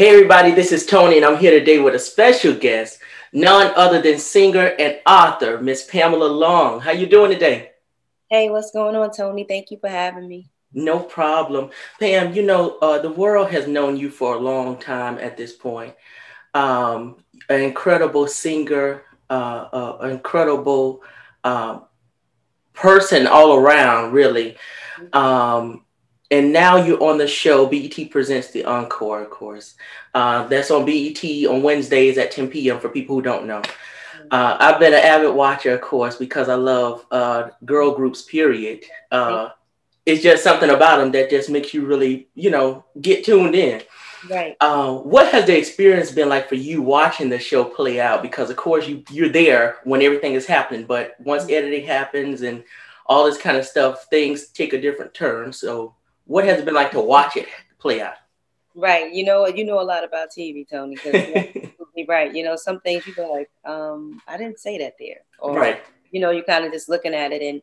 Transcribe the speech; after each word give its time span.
Hey 0.00 0.08
everybody, 0.08 0.52
this 0.52 0.72
is 0.72 0.86
Tony 0.86 1.18
and 1.18 1.26
I'm 1.26 1.36
here 1.36 1.50
today 1.50 1.78
with 1.78 1.94
a 1.94 1.98
special 1.98 2.54
guest, 2.54 3.00
none 3.34 3.70
other 3.76 4.00
than 4.00 4.16
singer 4.16 4.72
and 4.78 4.98
author, 5.04 5.60
Miss 5.60 5.84
Pamela 5.84 6.24
Long. 6.24 6.80
How 6.80 6.92
you 6.92 7.06
doing 7.06 7.30
today? 7.30 7.72
Hey, 8.30 8.48
what's 8.48 8.70
going 8.70 8.96
on, 8.96 9.10
Tony? 9.14 9.44
Thank 9.44 9.70
you 9.70 9.76
for 9.78 9.90
having 9.90 10.26
me. 10.26 10.48
No 10.72 11.00
problem. 11.00 11.68
Pam, 11.98 12.32
you 12.32 12.40
know, 12.40 12.78
uh, 12.78 13.00
the 13.00 13.12
world 13.12 13.50
has 13.50 13.66
known 13.68 13.98
you 13.98 14.08
for 14.08 14.36
a 14.36 14.38
long 14.38 14.78
time 14.78 15.18
at 15.18 15.36
this 15.36 15.52
point. 15.52 15.94
Um, 16.54 17.22
an 17.50 17.60
incredible 17.60 18.26
singer, 18.26 19.02
uh, 19.28 19.68
uh, 19.70 20.08
incredible 20.10 21.02
um, 21.44 21.84
person 22.72 23.26
all 23.26 23.54
around, 23.54 24.12
really. 24.12 24.56
Mm-hmm. 24.98 25.14
Um, 25.14 25.84
and 26.30 26.52
now 26.52 26.76
you're 26.76 27.02
on 27.02 27.18
the 27.18 27.26
show. 27.26 27.66
BET 27.66 28.10
presents 28.10 28.50
the 28.50 28.64
Encore, 28.64 29.22
of 29.22 29.30
course. 29.30 29.74
Uh, 30.14 30.46
that's 30.46 30.70
on 30.70 30.84
BET 30.84 31.22
on 31.48 31.62
Wednesdays 31.62 32.18
at 32.18 32.30
10 32.30 32.48
p.m. 32.48 32.78
for 32.78 32.88
people 32.88 33.16
who 33.16 33.22
don't 33.22 33.46
know. 33.46 33.62
Uh, 34.30 34.56
I've 34.60 34.78
been 34.78 34.94
an 34.94 35.00
avid 35.00 35.34
watcher, 35.34 35.74
of 35.74 35.80
course, 35.80 36.16
because 36.16 36.48
I 36.48 36.54
love 36.54 37.04
uh, 37.10 37.50
girl 37.64 37.92
groups. 37.92 38.22
Period. 38.22 38.84
Uh, 39.10 39.50
it's 40.06 40.22
just 40.22 40.44
something 40.44 40.70
about 40.70 40.98
them 40.98 41.10
that 41.12 41.30
just 41.30 41.50
makes 41.50 41.74
you 41.74 41.84
really, 41.84 42.28
you 42.34 42.50
know, 42.50 42.84
get 43.00 43.24
tuned 43.24 43.54
in. 43.54 43.82
Right. 44.28 44.56
Uh, 44.60 44.94
what 44.94 45.32
has 45.32 45.46
the 45.46 45.56
experience 45.56 46.10
been 46.12 46.28
like 46.28 46.48
for 46.48 46.54
you 46.54 46.82
watching 46.82 47.28
the 47.28 47.38
show 47.38 47.64
play 47.64 48.00
out? 48.00 48.22
Because 48.22 48.50
of 48.50 48.56
course 48.56 48.86
you 48.86 49.02
you're 49.10 49.30
there 49.30 49.78
when 49.84 50.02
everything 50.02 50.34
is 50.34 50.46
happening, 50.46 50.84
but 50.84 51.16
once 51.20 51.44
mm-hmm. 51.44 51.54
editing 51.54 51.86
happens 51.86 52.42
and 52.42 52.62
all 53.06 53.24
this 53.24 53.38
kind 53.38 53.56
of 53.56 53.64
stuff, 53.64 54.06
things 54.10 54.48
take 54.48 54.72
a 54.72 54.80
different 54.80 55.14
turn. 55.14 55.52
So 55.52 55.94
what 56.30 56.44
has 56.44 56.60
it 56.60 56.64
been 56.64 56.74
like 56.74 56.92
to 56.92 57.00
watch 57.00 57.36
it 57.36 57.48
play 57.80 58.00
out? 58.00 58.14
Right. 58.76 59.12
You 59.12 59.24
know, 59.24 59.48
you 59.48 59.64
know 59.64 59.80
a 59.80 59.82
lot 59.82 60.04
about 60.04 60.30
TV, 60.30 60.68
Tony. 60.68 60.96
Right. 62.08 62.34
You 62.34 62.44
know, 62.44 62.56
some 62.56 62.80
things 62.80 63.06
you 63.06 63.14
go 63.14 63.30
like, 63.30 63.50
um, 63.66 64.22
I 64.26 64.38
didn't 64.38 64.58
say 64.58 64.78
that 64.78 64.94
there. 64.98 65.18
Or, 65.38 65.54
right. 65.54 65.82
You 66.12 66.20
know, 66.20 66.30
you're 66.30 66.44
kind 66.44 66.64
of 66.64 66.72
just 66.72 66.88
looking 66.88 67.12
at 67.12 67.30
it 67.30 67.42
and 67.42 67.60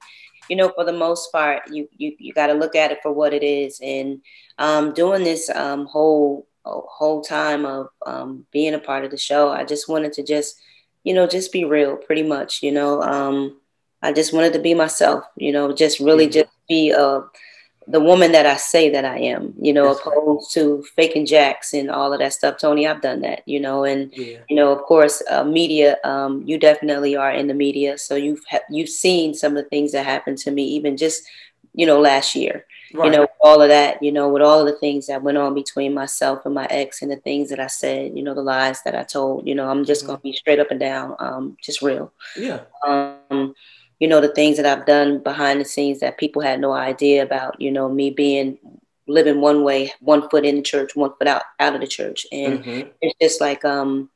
you 0.48 0.56
know, 0.56 0.70
for 0.70 0.84
the 0.84 0.94
most 0.94 1.32
part, 1.32 1.64
you 1.72 1.90
you, 1.98 2.16
you 2.20 2.34
got 2.34 2.48
to 2.48 2.54
look 2.54 2.76
at 2.76 2.92
it 2.92 3.00
for 3.02 3.12
what 3.12 3.34
it 3.34 3.42
is. 3.42 3.80
And 3.82 4.22
um, 4.60 4.94
doing 4.94 5.24
this 5.24 5.50
um, 5.50 5.88
whole 5.88 6.48
whole 6.64 7.22
time 7.22 7.66
of 7.66 7.88
um, 8.06 8.46
being 8.52 8.76
a 8.76 8.80
part 8.80 9.06
of 9.06 9.12
the 9.12 9.18
show, 9.18 9.50
I 9.50 9.64
just 9.64 9.90
wanted 9.90 10.14
to 10.14 10.24
just, 10.24 10.56
you 11.04 11.16
know, 11.16 11.26
just 11.26 11.52
be 11.52 11.66
real, 11.66 11.96
pretty 11.96 12.24
much. 12.24 12.62
You 12.62 12.74
know, 12.74 13.02
um, 13.02 13.60
I 14.04 14.14
just 14.14 14.34
wanted 14.34 14.54
to 14.54 14.60
be 14.60 14.76
myself. 14.76 15.24
You 15.36 15.52
know, 15.52 15.74
just 15.74 16.00
really 16.00 16.26
mm-hmm. 16.26 16.34
just 16.34 16.50
be 16.70 16.92
a 16.92 17.24
the 17.90 18.02
woman 18.02 18.34
that 18.34 18.46
I 18.46 18.58
say 18.58 18.90
that 18.90 19.06
I 19.06 19.18
am, 19.18 19.54
you 19.60 19.72
know, 19.72 19.94
That's 19.94 20.02
opposed 20.02 20.58
right. 20.58 20.64
to 20.64 20.84
faking 20.96 21.26
jacks 21.26 21.74
and 21.74 21.90
all 21.90 22.12
of 22.12 22.20
that 22.20 22.34
stuff. 22.34 22.58
Tony, 22.58 22.86
I've 22.86 23.02
done 23.02 23.22
that, 23.22 23.44
you 23.46 23.62
know, 23.62 23.86
and 23.86 24.12
yeah. 24.14 24.40
you 24.50 24.56
know, 24.58 24.74
of 24.74 24.82
course, 24.84 25.24
uh, 25.30 25.46
media. 25.46 25.98
Um, 26.04 26.44
you 26.46 26.60
definitely 26.60 27.16
are 27.16 27.32
in 27.32 27.48
the 27.48 27.54
media, 27.54 27.98
so 27.98 28.16
you've 28.16 28.44
ha- 28.50 28.60
you've 28.70 28.90
seen 28.90 29.34
some 29.34 29.56
of 29.56 29.64
the 29.64 29.70
things 29.70 29.94
that 29.94 30.06
happened 30.06 30.38
to 30.40 30.52
me, 30.52 30.64
even 30.64 30.98
just 30.98 31.24
you 31.74 31.86
know 31.86 32.00
last 32.00 32.36
year. 32.36 32.66
Right. 32.94 33.06
You 33.06 33.18
know, 33.18 33.28
all 33.42 33.62
of 33.62 33.68
that, 33.68 34.02
you 34.02 34.14
know, 34.14 34.30
with 34.30 34.42
all 34.42 34.62
of 34.62 34.66
the 34.66 34.80
things 34.80 35.08
that 35.08 35.22
went 35.22 35.38
on 35.38 35.54
between 35.54 35.94
myself 35.94 36.46
and 36.46 36.54
my 36.54 36.68
ex, 36.70 37.02
and 37.02 37.12
the 37.12 37.18
things 37.18 37.50
that 37.50 37.60
I 37.60 37.68
said, 37.68 38.18
you 38.18 38.24
know, 38.24 38.34
the 38.34 38.42
lies 38.42 38.82
that 38.84 38.96
I 38.96 39.04
told. 39.04 39.48
You 39.48 39.56
know, 39.56 39.70
I'm 39.70 39.86
just 39.86 40.02
mm-hmm. 40.02 40.12
gonna 40.12 40.22
be 40.22 40.34
straight 40.34 40.60
up 40.60 40.72
and 40.72 40.80
down, 40.80 41.16
um, 41.20 41.58
just 41.62 41.82
real. 41.82 42.12
Yeah. 42.36 42.62
Um, 42.86 43.56
you 44.00 44.08
know, 44.08 44.22
the 44.22 44.28
things 44.30 44.58
that 44.58 44.66
I've 44.66 44.86
done 44.86 45.20
behind 45.20 45.60
the 45.60 45.66
scenes 45.66 46.00
that 46.00 46.18
people 46.18 46.42
had 46.42 46.60
no 46.60 46.72
idea 46.72 47.24
about, 47.24 47.60
you 47.60 47.72
know, 47.72 47.90
me 47.90 48.12
being 48.12 48.58
living 49.08 49.42
one 49.42 49.64
way, 49.64 49.92
one 50.02 50.30
foot 50.30 50.46
in 50.46 50.58
the 50.58 50.62
church, 50.62 50.96
one 50.96 51.14
foot 51.18 51.28
out, 51.28 51.44
out 51.60 51.76
of 51.76 51.82
the 51.82 51.88
church. 51.88 52.28
And 52.32 52.60
mm-hmm. 52.64 52.90
it's 53.02 53.16
just 53.22 53.42
like, 53.42 53.66
um, 53.66 54.10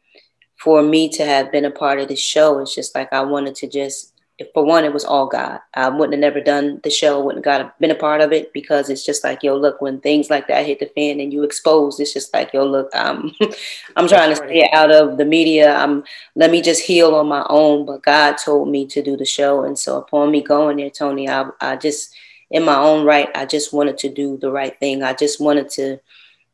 for 0.58 0.84
me 0.84 1.10
to 1.10 1.26
have 1.26 1.52
been 1.52 1.66
a 1.66 1.72
part 1.72 2.00
of 2.00 2.08
the 2.08 2.16
show, 2.16 2.60
it's 2.60 2.76
just 2.76 2.94
like 2.94 3.12
I 3.12 3.22
wanted 3.22 3.56
to 3.56 3.68
just 3.68 4.11
for 4.54 4.64
one, 4.66 4.86
it 4.86 4.94
was 4.94 5.06
all 5.06 5.28
God. 5.28 5.60
I 5.74 5.90
wouldn't 5.90 6.14
have 6.14 6.20
never 6.20 6.42
done 6.42 6.80
the 6.84 6.90
show, 6.90 7.22
wouldn't 7.22 7.46
have 7.46 7.60
got 7.62 7.80
been 7.80 7.92
a 7.92 7.96
part 7.96 8.22
of 8.22 8.32
it 8.32 8.54
because 8.54 8.90
it's 8.90 9.06
just 9.06 9.24
like, 9.24 9.44
yo, 9.44 9.56
look, 9.56 9.82
when 9.82 10.00
things 10.00 10.30
like 10.30 10.48
that 10.48 10.66
hit 10.66 10.80
the 10.80 10.86
fan 10.88 11.20
and 11.20 11.34
you 11.34 11.44
expose, 11.44 12.00
it's 12.00 12.14
just 12.14 12.34
like, 12.34 12.54
yo, 12.54 12.66
look, 12.66 12.90
I'm 12.94 13.32
I'm 13.96 14.08
trying 14.08 14.30
to 14.30 14.36
stay 14.36 14.70
out 14.74 14.92
of 14.92 15.18
the 15.18 15.26
media. 15.26 15.76
I'm 15.76 16.04
let 16.36 16.52
me 16.52 16.62
just 16.62 16.84
heal 16.84 17.16
on 17.16 17.28
my 17.28 17.46
own. 17.50 17.86
But 17.86 18.04
God 18.04 18.38
told 18.38 18.70
me 18.70 18.86
to 18.88 19.02
do 19.02 19.18
the 19.18 19.26
show. 19.26 19.64
And 19.64 19.78
so 19.78 19.98
upon 19.98 20.32
me 20.32 20.42
going 20.42 20.78
there, 20.78 20.90
Tony, 20.90 21.30
I 21.30 21.50
I 21.60 21.76
just 21.76 22.14
in 22.50 22.64
my 22.64 22.76
own 22.76 23.06
right, 23.06 23.30
I 23.36 23.46
just 23.46 23.74
wanted 23.74 23.98
to 24.00 24.10
do 24.10 24.38
the 24.38 24.52
right 24.52 24.78
thing. 24.80 25.04
I 25.04 25.14
just 25.14 25.40
wanted 25.40 25.70
to 25.72 26.00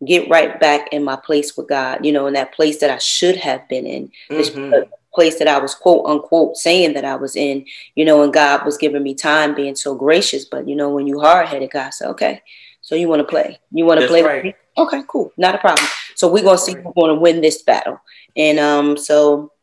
get 0.05 0.29
right 0.29 0.59
back 0.59 0.93
in 0.93 1.03
my 1.03 1.15
place 1.15 1.57
with 1.57 1.67
God, 1.67 2.05
you 2.05 2.11
know, 2.11 2.27
in 2.27 2.33
that 2.33 2.53
place 2.53 2.79
that 2.79 2.91
I 2.91 2.99
should 2.99 3.35
have 3.37 3.67
been 3.67 3.87
in. 3.87 4.11
Mm-hmm 4.29 4.83
place 5.17 5.39
that 5.39 5.47
I 5.47 5.57
was 5.57 5.73
quote 5.73 6.05
unquote 6.05 6.57
saying 6.57 6.93
that 6.93 7.03
I 7.03 7.15
was 7.15 7.35
in, 7.35 7.65
you 7.95 8.05
know, 8.05 8.21
and 8.21 8.31
God 8.31 8.63
was 8.63 8.77
giving 8.77 9.01
me 9.01 9.15
time 9.15 9.55
being 9.55 9.75
so 9.75 9.95
gracious. 9.95 10.45
But 10.45 10.67
you 10.67 10.75
know, 10.75 10.91
when 10.91 11.07
you 11.07 11.19
hard 11.19 11.47
headed, 11.47 11.71
God 11.71 11.89
said, 11.89 12.09
Okay, 12.09 12.43
so 12.81 12.93
you 12.93 13.07
want 13.07 13.21
to 13.21 13.27
play. 13.27 13.59
You 13.71 13.85
want 13.85 13.99
to 13.99 14.07
play 14.07 14.21
right. 14.21 14.55
Okay, 14.77 15.01
cool. 15.07 15.33
Not 15.35 15.55
a 15.55 15.57
problem. 15.57 15.87
So 16.13 16.31
we're 16.31 16.43
gonna 16.43 16.59
see 16.59 16.75
who's 16.75 16.93
gonna 16.95 17.15
win 17.15 17.41
this 17.41 17.63
battle. 17.63 17.99
And 18.35 18.59
um 18.59 18.95
so 18.95 19.53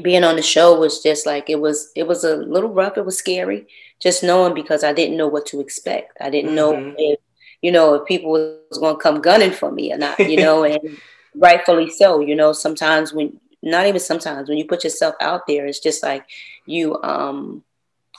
being 0.00 0.22
on 0.22 0.36
the 0.36 0.42
show 0.42 0.78
was 0.78 1.02
just 1.02 1.26
like 1.26 1.50
it 1.50 1.58
was 1.58 1.90
it 1.96 2.06
was 2.06 2.22
a 2.22 2.36
little 2.36 2.72
rough, 2.72 2.96
it 2.96 3.04
was 3.04 3.18
scary, 3.18 3.66
just 3.98 4.22
knowing 4.22 4.54
because 4.54 4.84
I 4.84 4.92
didn't 4.92 5.16
know 5.16 5.26
what 5.26 5.46
to 5.46 5.60
expect. 5.60 6.16
I 6.20 6.30
didn't 6.30 6.50
mm-hmm. 6.50 6.56
know 6.56 6.94
if 6.96 7.18
you 7.62 7.72
know 7.72 7.94
if 7.94 8.06
people 8.06 8.30
was 8.30 8.78
gonna 8.78 8.96
come 8.96 9.20
gunning 9.20 9.50
for 9.50 9.72
me 9.72 9.92
or 9.92 9.98
not, 9.98 10.20
you 10.20 10.36
know, 10.36 10.62
and 10.72 10.96
rightfully 11.34 11.90
so. 11.90 12.20
You 12.20 12.36
know, 12.36 12.52
sometimes 12.52 13.12
when 13.12 13.40
not 13.64 13.86
even 13.86 14.00
sometimes 14.00 14.48
when 14.48 14.58
you 14.58 14.66
put 14.66 14.84
yourself 14.84 15.14
out 15.20 15.46
there 15.46 15.66
it's 15.66 15.80
just 15.80 16.02
like 16.02 16.24
you 16.66 17.00
um 17.02 17.64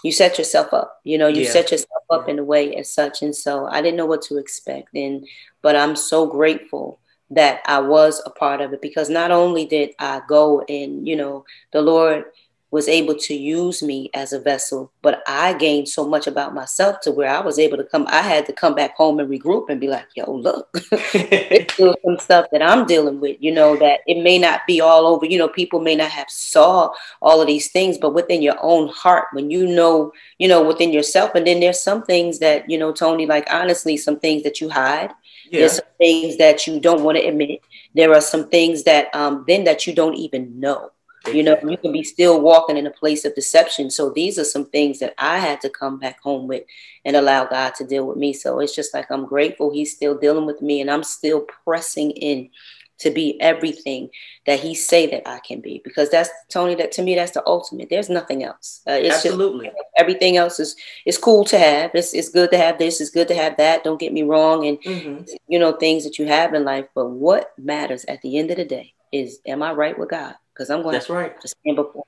you 0.03 0.11
set 0.11 0.37
yourself 0.37 0.73
up 0.73 0.99
you 1.03 1.17
know 1.17 1.27
you 1.27 1.43
yeah. 1.43 1.51
set 1.51 1.71
yourself 1.71 2.03
up 2.09 2.27
in 2.27 2.39
a 2.39 2.43
way 2.43 2.75
as 2.75 2.91
such 2.91 3.21
and 3.21 3.35
so 3.35 3.65
i 3.67 3.81
didn't 3.81 3.97
know 3.97 4.05
what 4.05 4.21
to 4.21 4.37
expect 4.37 4.93
and 4.95 5.27
but 5.61 5.75
i'm 5.75 5.95
so 5.95 6.27
grateful 6.27 6.99
that 7.29 7.61
i 7.65 7.79
was 7.79 8.21
a 8.25 8.29
part 8.29 8.61
of 8.61 8.73
it 8.73 8.81
because 8.81 9.09
not 9.09 9.31
only 9.31 9.65
did 9.65 9.91
i 9.99 10.21
go 10.27 10.61
and 10.67 11.07
you 11.07 11.15
know 11.15 11.45
the 11.73 11.81
lord 11.81 12.25
was 12.71 12.87
able 12.87 13.15
to 13.15 13.33
use 13.33 13.81
me 13.83 14.09
as 14.13 14.33
a 14.33 14.39
vessel, 14.39 14.91
but 15.01 15.23
I 15.27 15.53
gained 15.53 15.87
so 15.87 16.07
much 16.07 16.27
about 16.27 16.53
myself 16.53 16.99
to 17.01 17.11
where 17.11 17.29
I 17.29 17.39
was 17.39 17.59
able 17.59 17.77
to 17.77 17.83
come. 17.83 18.05
I 18.09 18.21
had 18.21 18.45
to 18.47 18.53
come 18.53 18.75
back 18.75 18.95
home 18.95 19.19
and 19.19 19.29
regroup 19.29 19.69
and 19.69 19.79
be 19.79 19.87
like, 19.87 20.07
"Yo, 20.15 20.29
look, 20.31 20.67
it's 20.91 21.73
still 21.73 21.95
some 22.05 22.17
stuff 22.17 22.47
that 22.51 22.61
I'm 22.61 22.85
dealing 22.85 23.19
with. 23.19 23.37
You 23.39 23.53
know 23.53 23.77
that 23.77 24.01
it 24.07 24.21
may 24.21 24.37
not 24.37 24.65
be 24.67 24.81
all 24.81 25.05
over. 25.05 25.25
You 25.25 25.37
know, 25.37 25.47
people 25.47 25.79
may 25.79 25.95
not 25.95 26.09
have 26.09 26.29
saw 26.29 26.91
all 27.21 27.39
of 27.39 27.47
these 27.47 27.69
things, 27.71 27.97
but 27.97 28.13
within 28.13 28.41
your 28.41 28.57
own 28.61 28.89
heart, 28.89 29.27
when 29.33 29.51
you 29.51 29.67
know, 29.67 30.11
you 30.39 30.47
know, 30.47 30.63
within 30.63 30.91
yourself, 30.91 31.35
and 31.35 31.45
then 31.45 31.59
there's 31.59 31.81
some 31.81 32.03
things 32.03 32.39
that 32.39 32.69
you 32.69 32.77
know, 32.77 32.91
Tony, 32.91 33.25
like 33.25 33.47
honestly, 33.51 33.95
some 33.95 34.19
things 34.19 34.43
that 34.43 34.59
you 34.59 34.69
hide. 34.69 35.11
Yeah. 35.49 35.59
There's 35.59 35.75
some 35.75 35.85
things 35.99 36.37
that 36.37 36.65
you 36.65 36.79
don't 36.79 37.03
want 37.03 37.17
to 37.19 37.25
admit. 37.25 37.61
There 37.93 38.11
are 38.13 38.21
some 38.21 38.49
things 38.49 38.83
that 38.83 39.13
um, 39.13 39.45
then 39.47 39.63
that 39.65 39.85
you 39.85 39.93
don't 39.93 40.15
even 40.15 40.59
know 40.59 40.91
you 41.33 41.43
know, 41.43 41.57
you 41.63 41.77
can 41.77 41.91
be 41.91 42.03
still 42.03 42.41
walking 42.41 42.77
in 42.77 42.87
a 42.87 42.91
place 42.91 43.25
of 43.25 43.35
deception. 43.35 43.89
So 43.89 44.09
these 44.09 44.37
are 44.37 44.43
some 44.43 44.65
things 44.65 44.99
that 44.99 45.13
I 45.17 45.39
had 45.39 45.61
to 45.61 45.69
come 45.69 45.99
back 45.99 46.21
home 46.21 46.47
with 46.47 46.63
and 47.03 47.15
allow 47.15 47.45
God 47.45 47.75
to 47.75 47.85
deal 47.85 48.05
with 48.05 48.17
me. 48.17 48.33
So 48.33 48.59
it's 48.59 48.75
just 48.75 48.93
like 48.93 49.09
I'm 49.09 49.25
grateful 49.25 49.71
He's 49.71 49.95
still 49.95 50.17
dealing 50.17 50.45
with 50.45 50.61
me 50.61 50.81
and 50.81 50.89
I'm 50.89 51.03
still 51.03 51.45
pressing 51.63 52.11
in 52.11 52.49
to 52.97 53.11
be 53.11 53.39
everything 53.41 54.09
that 54.45 54.59
he 54.59 54.73
say 54.73 55.05
that 55.07 55.27
I 55.27 55.39
can 55.39 55.59
be. 55.59 55.81
Because 55.83 56.09
that's 56.09 56.29
Tony 56.49 56.75
that 56.75 56.91
to 56.93 57.01
me 57.01 57.15
that's 57.15 57.31
the 57.31 57.45
ultimate. 57.45 57.89
There's 57.89 58.09
nothing 58.09 58.43
else. 58.43 58.81
Uh, 58.87 58.93
it's 58.93 59.15
absolutely. 59.15 59.67
just, 59.67 59.77
everything 59.97 60.37
else 60.37 60.59
is 60.59 60.75
is 61.05 61.17
cool 61.17 61.43
to 61.45 61.59
have. 61.59 61.91
It's, 61.93 62.13
it's 62.13 62.29
good 62.29 62.51
to 62.51 62.57
have 62.57 62.77
this. 62.77 63.01
It's 63.01 63.09
good 63.09 63.27
to 63.27 63.35
have 63.35 63.57
that. 63.57 63.83
Don't 63.83 63.99
get 63.99 64.13
me 64.13 64.23
wrong. 64.23 64.65
And 64.65 64.81
mm-hmm. 64.81 65.23
you 65.47 65.59
know 65.59 65.73
things 65.73 66.03
that 66.05 66.17
you 66.17 66.25
have 66.27 66.53
in 66.53 66.63
life. 66.63 66.85
But 66.95 67.07
what 67.07 67.51
matters 67.57 68.05
at 68.05 68.21
the 68.21 68.37
end 68.37 68.51
of 68.51 68.57
the 68.57 68.65
day 68.65 68.93
is 69.11 69.39
am 69.45 69.61
I 69.61 69.73
right 69.73 69.97
with 69.97 70.09
God 70.09 70.35
because 70.55 70.69
I'm 70.69 70.81
going 70.81 70.93
That's 70.93 71.09
right. 71.09 71.39
to 71.41 71.47
stand 71.47 71.75
before. 71.75 72.05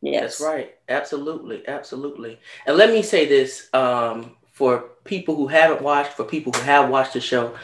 Yes. 0.00 0.38
That's 0.38 0.40
right. 0.40 0.74
Absolutely. 0.88 1.66
Absolutely. 1.66 2.38
And 2.66 2.76
let 2.76 2.90
me 2.90 3.02
say 3.02 3.26
this 3.26 3.68
um, 3.74 4.36
for 4.52 4.90
people 5.04 5.34
who 5.34 5.48
haven't 5.48 5.82
watched, 5.82 6.12
for 6.12 6.24
people 6.24 6.52
who 6.52 6.60
have 6.62 6.88
watched 6.88 7.14
the 7.14 7.20
show. 7.20 7.54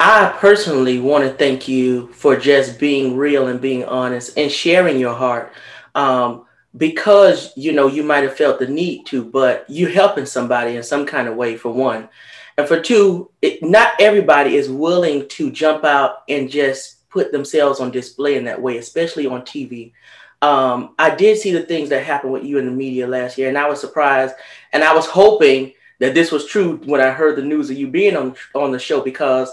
I 0.00 0.34
personally 0.38 0.98
want 0.98 1.24
to 1.24 1.32
thank 1.32 1.68
you 1.68 2.08
for 2.08 2.36
just 2.36 2.80
being 2.80 3.16
real 3.16 3.46
and 3.46 3.60
being 3.60 3.84
honest 3.84 4.36
and 4.36 4.50
sharing 4.50 4.98
your 4.98 5.14
heart. 5.14 5.52
Um, 5.94 6.46
because 6.74 7.52
you 7.54 7.72
know 7.72 7.86
you 7.86 8.02
might 8.02 8.24
have 8.24 8.36
felt 8.36 8.58
the 8.58 8.66
need 8.66 9.04
to, 9.04 9.22
but 9.22 9.66
you're 9.68 9.90
helping 9.90 10.24
somebody 10.24 10.76
in 10.76 10.82
some 10.82 11.04
kind 11.04 11.28
of 11.28 11.36
way. 11.36 11.54
For 11.54 11.70
one, 11.70 12.08
and 12.56 12.66
for 12.66 12.80
two, 12.80 13.30
it, 13.42 13.62
not 13.62 13.92
everybody 14.00 14.56
is 14.56 14.70
willing 14.70 15.28
to 15.28 15.50
jump 15.50 15.84
out 15.84 16.22
and 16.30 16.50
just 16.50 17.01
put 17.12 17.32
themselves 17.32 17.80
on 17.80 17.90
display 17.90 18.36
in 18.36 18.44
that 18.44 18.60
way, 18.60 18.78
especially 18.78 19.26
on 19.26 19.42
TV. 19.42 19.92
Um, 20.40 20.94
I 20.98 21.14
did 21.14 21.38
see 21.38 21.52
the 21.52 21.62
things 21.62 21.88
that 21.90 22.04
happened 22.04 22.32
with 22.32 22.44
you 22.44 22.58
in 22.58 22.66
the 22.66 22.72
media 22.72 23.06
last 23.06 23.38
year, 23.38 23.48
and 23.48 23.58
I 23.58 23.68
was 23.68 23.80
surprised. 23.80 24.34
And 24.72 24.82
I 24.82 24.94
was 24.94 25.06
hoping 25.06 25.72
that 26.00 26.14
this 26.14 26.32
was 26.32 26.46
true 26.46 26.78
when 26.84 27.00
I 27.00 27.10
heard 27.10 27.36
the 27.36 27.42
news 27.42 27.70
of 27.70 27.76
you 27.76 27.86
being 27.88 28.16
on 28.16 28.34
on 28.54 28.72
the 28.72 28.78
show 28.78 29.00
because 29.00 29.52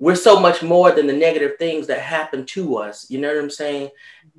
we're 0.00 0.16
so 0.16 0.40
much 0.40 0.62
more 0.62 0.90
than 0.90 1.06
the 1.06 1.12
negative 1.12 1.52
things 1.56 1.86
that 1.86 2.00
happen 2.00 2.44
to 2.46 2.78
us. 2.78 3.08
You 3.08 3.20
know 3.20 3.28
what 3.28 3.42
I'm 3.42 3.50
saying? 3.50 3.90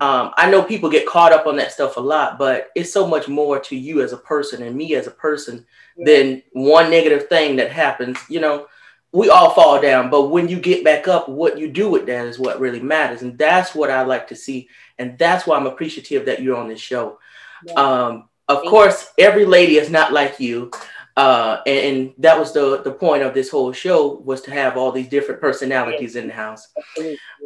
Um, 0.01 0.31
I 0.35 0.49
know 0.51 0.61
people 0.61 0.89
get 0.89 1.07
caught 1.07 1.31
up 1.31 1.47
on 1.47 1.55
that 1.55 1.71
stuff 1.71 1.95
a 1.95 2.01
lot, 2.01 2.37
but 2.37 2.71
it's 2.75 2.91
so 2.91 3.07
much 3.07 3.29
more 3.29 3.57
to 3.59 3.75
you 3.75 4.01
as 4.01 4.11
a 4.11 4.17
person 4.17 4.63
and 4.63 4.75
me 4.75 4.95
as 4.95 5.07
a 5.07 5.11
person 5.11 5.65
yeah. 5.97 6.05
than 6.05 6.43
one 6.51 6.89
negative 6.89 7.29
thing 7.29 7.55
that 7.55 7.71
happens. 7.71 8.17
You 8.29 8.41
know, 8.41 8.67
we 9.15 9.29
all 9.29 9.51
fall 9.51 9.81
down, 9.81 10.09
but 10.09 10.29
when 10.29 10.49
you 10.49 10.59
get 10.59 10.83
back 10.83 11.07
up, 11.07 11.29
what 11.29 11.57
you 11.57 11.69
do 11.69 11.89
with 11.89 12.05
that 12.07 12.25
is 12.25 12.37
what 12.37 12.59
really 12.59 12.81
matters. 12.81 13.21
And 13.21 13.37
that's 13.37 13.73
what 13.73 13.89
I 13.89 14.01
like 14.01 14.27
to 14.27 14.35
see. 14.35 14.67
And 14.99 15.17
that's 15.17 15.47
why 15.47 15.55
I'm 15.55 15.67
appreciative 15.67 16.25
that 16.25 16.41
you're 16.41 16.57
on 16.57 16.67
this 16.67 16.81
show. 16.81 17.19
Yeah. 17.65 17.73
Um, 17.73 18.29
of 18.49 18.61
course, 18.63 19.11
every 19.17 19.45
lady 19.45 19.77
is 19.77 19.89
not 19.89 20.11
like 20.11 20.39
you. 20.39 20.69
Uh, 21.15 21.61
and, 21.65 21.79
and, 21.79 22.13
that 22.17 22.37
was 22.37 22.51
the 22.51 22.81
the 22.83 22.91
point 22.91 23.23
of 23.23 23.33
this 23.33 23.49
whole 23.49 23.71
show 23.71 24.15
was 24.25 24.41
to 24.41 24.51
have 24.51 24.75
all 24.75 24.91
these 24.91 25.07
different 25.07 25.39
personalities 25.39 26.17
in 26.17 26.27
the 26.27 26.33
house. 26.33 26.67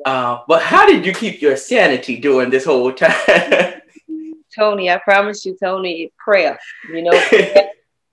Uh, 0.05 0.39
but 0.47 0.63
how 0.63 0.87
did 0.87 1.05
you 1.05 1.13
keep 1.13 1.39
your 1.39 1.55
sanity 1.55 2.19
during 2.19 2.49
this 2.49 2.65
whole 2.65 2.91
time? 2.91 3.13
Tony, 4.55 4.89
I 4.89 4.97
promise 4.97 5.45
you, 5.45 5.55
Tony, 5.61 6.11
prayer. 6.17 6.57
You 6.91 7.03
know, 7.03 7.11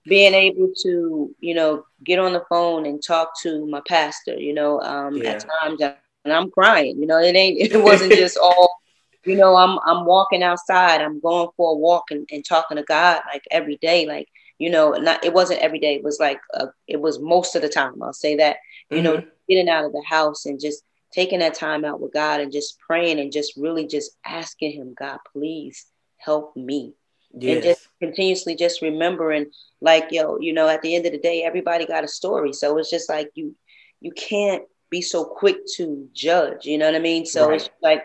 being 0.07 0.33
able 0.33 0.71
to, 0.83 1.35
you 1.39 1.53
know, 1.53 1.85
get 2.03 2.19
on 2.19 2.33
the 2.33 2.43
phone 2.49 2.85
and 2.85 3.03
talk 3.03 3.39
to 3.41 3.65
my 3.67 3.81
pastor. 3.87 4.35
You 4.35 4.53
know, 4.53 4.81
um, 4.81 5.17
yeah. 5.17 5.31
at 5.31 5.45
times, 5.61 5.81
and 5.81 6.33
I'm 6.33 6.49
crying. 6.49 6.99
You 6.99 7.07
know, 7.07 7.19
it 7.19 7.35
ain't. 7.35 7.59
It 7.59 7.81
wasn't 7.81 8.13
just 8.13 8.37
all. 8.41 8.81
You 9.25 9.35
know, 9.35 9.55
I'm 9.55 9.77
I'm 9.85 10.05
walking 10.05 10.43
outside. 10.43 11.01
I'm 11.01 11.19
going 11.19 11.49
for 11.57 11.73
a 11.73 11.77
walk 11.77 12.05
and, 12.11 12.27
and 12.31 12.45
talking 12.45 12.77
to 12.77 12.83
God 12.83 13.21
like 13.31 13.43
every 13.51 13.77
day. 13.77 14.05
Like 14.05 14.29
you 14.57 14.69
know, 14.69 14.91
not 14.91 15.23
it 15.23 15.33
wasn't 15.33 15.61
every 15.61 15.79
day. 15.79 15.95
It 15.95 16.03
was 16.03 16.19
like 16.19 16.39
uh, 16.53 16.67
it 16.87 17.01
was 17.01 17.19
most 17.19 17.55
of 17.55 17.61
the 17.61 17.69
time. 17.69 18.01
I'll 18.01 18.13
say 18.13 18.37
that. 18.37 18.57
You 18.89 18.97
mm-hmm. 18.97 19.03
know, 19.03 19.23
getting 19.49 19.69
out 19.69 19.85
of 19.85 19.91
the 19.91 20.03
house 20.07 20.45
and 20.45 20.59
just 20.59 20.83
taking 21.11 21.39
that 21.39 21.53
time 21.53 21.85
out 21.85 21.99
with 21.99 22.13
God 22.13 22.41
and 22.41 22.51
just 22.51 22.79
praying 22.79 23.19
and 23.19 23.31
just 23.31 23.53
really 23.57 23.87
just 23.87 24.11
asking 24.25 24.73
Him, 24.73 24.93
God, 24.97 25.19
please 25.33 25.85
help 26.17 26.55
me. 26.55 26.93
Yes. 27.33 27.55
And 27.55 27.63
just 27.63 27.87
continuously 27.99 28.55
just 28.55 28.81
remembering, 28.81 29.47
like, 29.81 30.07
yo, 30.11 30.37
you 30.39 30.53
know, 30.53 30.67
at 30.67 30.81
the 30.81 30.95
end 30.95 31.05
of 31.05 31.11
the 31.11 31.19
day, 31.19 31.43
everybody 31.43 31.85
got 31.85 32.03
a 32.03 32.07
story. 32.07 32.53
So 32.53 32.77
it's 32.77 32.89
just 32.89 33.09
like 33.09 33.29
you 33.35 33.55
you 33.99 34.11
can't 34.11 34.63
be 34.89 35.01
so 35.01 35.25
quick 35.25 35.57
to 35.75 36.07
judge, 36.13 36.65
you 36.65 36.77
know 36.77 36.85
what 36.85 36.95
I 36.95 36.99
mean? 36.99 37.25
So 37.25 37.49
right. 37.49 37.61
it's 37.61 37.69
like 37.81 38.03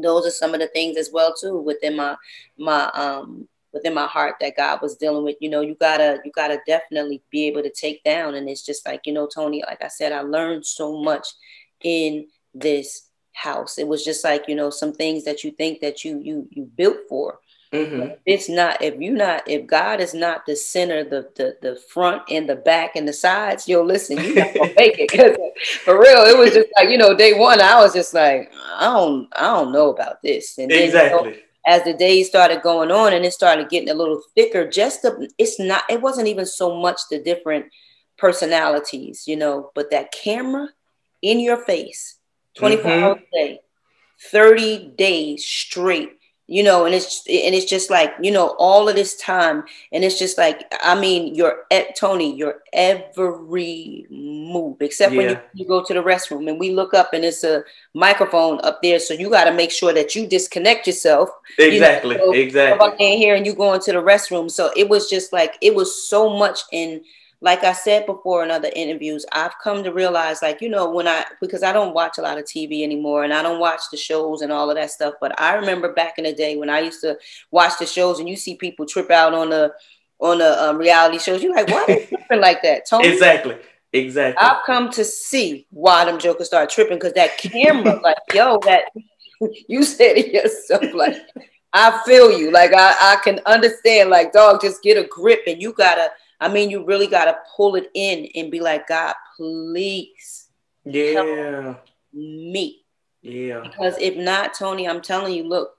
those 0.00 0.26
are 0.26 0.30
some 0.30 0.54
of 0.54 0.60
the 0.60 0.66
things 0.68 0.96
as 0.96 1.10
well 1.12 1.34
too 1.40 1.56
within 1.58 1.96
my 1.96 2.16
my 2.58 2.86
um 2.90 3.48
within 3.72 3.92
my 3.92 4.06
heart 4.06 4.36
that 4.40 4.56
God 4.56 4.80
was 4.80 4.96
dealing 4.96 5.24
with. 5.24 5.36
You 5.40 5.50
know, 5.50 5.60
you 5.60 5.76
gotta 5.78 6.20
you 6.24 6.32
gotta 6.32 6.60
definitely 6.66 7.22
be 7.30 7.46
able 7.46 7.62
to 7.62 7.70
take 7.70 8.02
down. 8.04 8.34
And 8.34 8.48
it's 8.48 8.64
just 8.64 8.86
like, 8.86 9.02
you 9.04 9.12
know, 9.12 9.26
Tony, 9.26 9.62
like 9.66 9.82
I 9.82 9.88
said, 9.88 10.12
I 10.12 10.20
learned 10.20 10.64
so 10.64 11.02
much 11.02 11.26
in 11.82 12.28
this 12.54 13.08
house. 13.34 13.78
It 13.78 13.88
was 13.88 14.04
just 14.04 14.24
like, 14.24 14.44
you 14.48 14.54
know, 14.54 14.70
some 14.70 14.92
things 14.92 15.24
that 15.24 15.44
you 15.44 15.50
think 15.50 15.80
that 15.80 16.04
you 16.04 16.20
you 16.20 16.48
you 16.50 16.64
built 16.64 16.98
for. 17.08 17.40
Mm-hmm. 17.74 18.12
It's 18.24 18.48
not 18.48 18.80
if 18.82 19.00
you 19.00 19.12
not 19.12 19.48
if 19.48 19.66
God 19.66 20.00
is 20.00 20.14
not 20.14 20.46
the 20.46 20.54
center, 20.54 21.02
the 21.02 21.28
the 21.34 21.56
the 21.60 21.76
front 21.76 22.22
and 22.30 22.48
the 22.48 22.56
back 22.56 22.96
and 22.96 23.06
the 23.06 23.12
sides. 23.12 23.66
Yo, 23.66 23.82
listen, 23.82 24.18
you 24.18 24.34
not 24.34 24.54
gonna 24.54 24.72
make 24.76 24.98
it. 24.98 25.10
Cause 25.12 25.36
for 25.84 25.98
real, 25.98 26.22
it 26.22 26.38
was 26.38 26.52
just 26.52 26.68
like 26.76 26.90
you 26.90 26.98
know, 26.98 27.14
day 27.14 27.38
one, 27.38 27.60
I 27.60 27.80
was 27.80 27.92
just 27.92 28.14
like, 28.14 28.52
I 28.76 28.84
don't, 28.84 29.28
I 29.36 29.42
don't 29.42 29.72
know 29.72 29.90
about 29.90 30.22
this. 30.22 30.56
And 30.58 30.70
then, 30.70 30.84
exactly. 30.84 31.30
You 31.30 31.36
know, 31.36 31.40
as 31.66 31.82
the 31.84 31.94
days 31.94 32.28
started 32.28 32.62
going 32.62 32.90
on 32.90 33.12
and 33.12 33.24
it 33.24 33.32
started 33.32 33.70
getting 33.70 33.88
a 33.88 33.94
little 33.94 34.22
thicker, 34.34 34.68
just 34.68 35.02
the, 35.02 35.30
it's 35.38 35.58
not, 35.58 35.82
it 35.88 36.00
wasn't 36.00 36.28
even 36.28 36.44
so 36.44 36.78
much 36.78 37.00
the 37.10 37.18
different 37.18 37.66
personalities, 38.18 39.24
you 39.26 39.36
know, 39.36 39.70
but 39.74 39.90
that 39.90 40.12
camera 40.12 40.68
in 41.22 41.40
your 41.40 41.56
face, 41.56 42.18
24 42.58 42.84
mm-hmm. 42.84 43.04
hours 43.04 43.18
a 43.18 43.36
day, 43.36 43.60
30 44.30 44.88
days 44.96 45.44
straight 45.44 46.18
you 46.46 46.62
know 46.62 46.84
and 46.84 46.94
it's 46.94 47.20
and 47.20 47.54
it's 47.54 47.64
just 47.64 47.90
like 47.90 48.14
you 48.20 48.30
know 48.30 48.54
all 48.58 48.86
of 48.88 48.94
this 48.94 49.16
time 49.16 49.64
and 49.92 50.04
it's 50.04 50.18
just 50.18 50.36
like 50.36 50.72
i 50.82 50.98
mean 50.98 51.34
your 51.34 51.64
tony 51.96 52.36
your 52.36 52.60
every 52.74 54.06
move 54.10 54.76
except 54.80 55.12
yeah. 55.12 55.18
when 55.18 55.30
you, 55.30 55.38
you, 55.54 55.66
go 55.66 55.82
to 55.82 55.94
the 55.94 56.02
restroom 56.02 56.48
and 56.48 56.60
we 56.60 56.70
look 56.70 56.92
up 56.92 57.14
and 57.14 57.24
it's 57.24 57.44
a 57.44 57.64
microphone 57.94 58.60
up 58.62 58.82
there 58.82 58.98
so 58.98 59.14
you 59.14 59.30
got 59.30 59.44
to 59.44 59.54
make 59.54 59.70
sure 59.70 59.92
that 59.94 60.14
you 60.14 60.26
disconnect 60.26 60.86
yourself 60.86 61.30
exactly 61.58 62.16
you 62.16 62.18
know, 62.18 62.26
so 62.26 62.32
exactly 62.34 63.30
and 63.30 63.46
you 63.46 63.54
go 63.54 63.72
into 63.72 63.92
the 63.92 63.98
restroom 63.98 64.50
so 64.50 64.70
it 64.76 64.88
was 64.88 65.08
just 65.08 65.32
like 65.32 65.56
it 65.62 65.74
was 65.74 66.06
so 66.06 66.28
much 66.28 66.60
in 66.72 67.02
like 67.44 67.62
I 67.62 67.74
said 67.74 68.06
before 68.06 68.42
in 68.42 68.50
other 68.50 68.70
interviews, 68.74 69.26
I've 69.30 69.52
come 69.62 69.84
to 69.84 69.92
realize, 69.92 70.40
like, 70.40 70.62
you 70.62 70.70
know, 70.70 70.90
when 70.90 71.06
I, 71.06 71.26
because 71.42 71.62
I 71.62 71.74
don't 71.74 71.92
watch 71.92 72.16
a 72.16 72.22
lot 72.22 72.38
of 72.38 72.44
TV 72.44 72.82
anymore 72.82 73.22
and 73.22 73.34
I 73.34 73.42
don't 73.42 73.60
watch 73.60 73.82
the 73.90 73.98
shows 73.98 74.40
and 74.40 74.50
all 74.50 74.70
of 74.70 74.76
that 74.76 74.90
stuff. 74.90 75.14
But 75.20 75.38
I 75.38 75.52
remember 75.52 75.92
back 75.92 76.16
in 76.16 76.24
the 76.24 76.32
day 76.32 76.56
when 76.56 76.70
I 76.70 76.80
used 76.80 77.02
to 77.02 77.18
watch 77.50 77.74
the 77.78 77.84
shows 77.84 78.18
and 78.18 78.26
you 78.26 78.34
see 78.34 78.56
people 78.56 78.86
trip 78.86 79.10
out 79.10 79.34
on 79.34 79.50
the, 79.50 79.74
on 80.20 80.38
the 80.38 80.64
um, 80.64 80.78
reality 80.78 81.18
shows. 81.18 81.42
You're 81.42 81.54
like, 81.54 81.68
why 81.68 81.82
are 81.82 81.86
they 81.86 82.06
tripping 82.08 82.40
like 82.40 82.62
that? 82.62 82.88
Tony? 82.88 83.08
Exactly. 83.08 83.58
Exactly. 83.92 84.40
I've 84.40 84.64
come 84.64 84.90
to 84.92 85.04
see 85.04 85.66
why 85.68 86.06
them 86.06 86.18
jokers 86.18 86.46
start 86.46 86.70
tripping 86.70 86.96
because 86.96 87.12
that 87.12 87.36
camera, 87.36 88.00
like, 88.02 88.16
yo, 88.32 88.58
that 88.64 88.84
you 89.68 89.82
said 89.84 90.16
it 90.16 90.32
yourself, 90.32 90.94
like, 90.94 91.18
I 91.74 92.00
feel 92.06 92.32
you. 92.32 92.50
Like, 92.50 92.72
I, 92.72 92.94
I 92.98 93.16
can 93.22 93.38
understand, 93.44 94.08
like, 94.08 94.32
dog, 94.32 94.62
just 94.62 94.82
get 94.82 94.96
a 94.96 95.06
grip 95.06 95.40
and 95.46 95.60
you 95.60 95.74
gotta, 95.74 96.10
I 96.40 96.48
mean, 96.48 96.70
you 96.70 96.84
really 96.84 97.06
got 97.06 97.26
to 97.26 97.36
pull 97.56 97.76
it 97.76 97.90
in 97.94 98.28
and 98.34 98.50
be 98.50 98.60
like, 98.60 98.88
God, 98.88 99.14
please. 99.36 100.48
Yeah. 100.84 101.74
Me. 102.12 102.84
Yeah. 103.22 103.60
Because 103.60 103.96
if 103.98 104.16
not, 104.16 104.54
Tony, 104.54 104.88
I'm 104.88 105.00
telling 105.00 105.34
you, 105.34 105.44
look, 105.44 105.72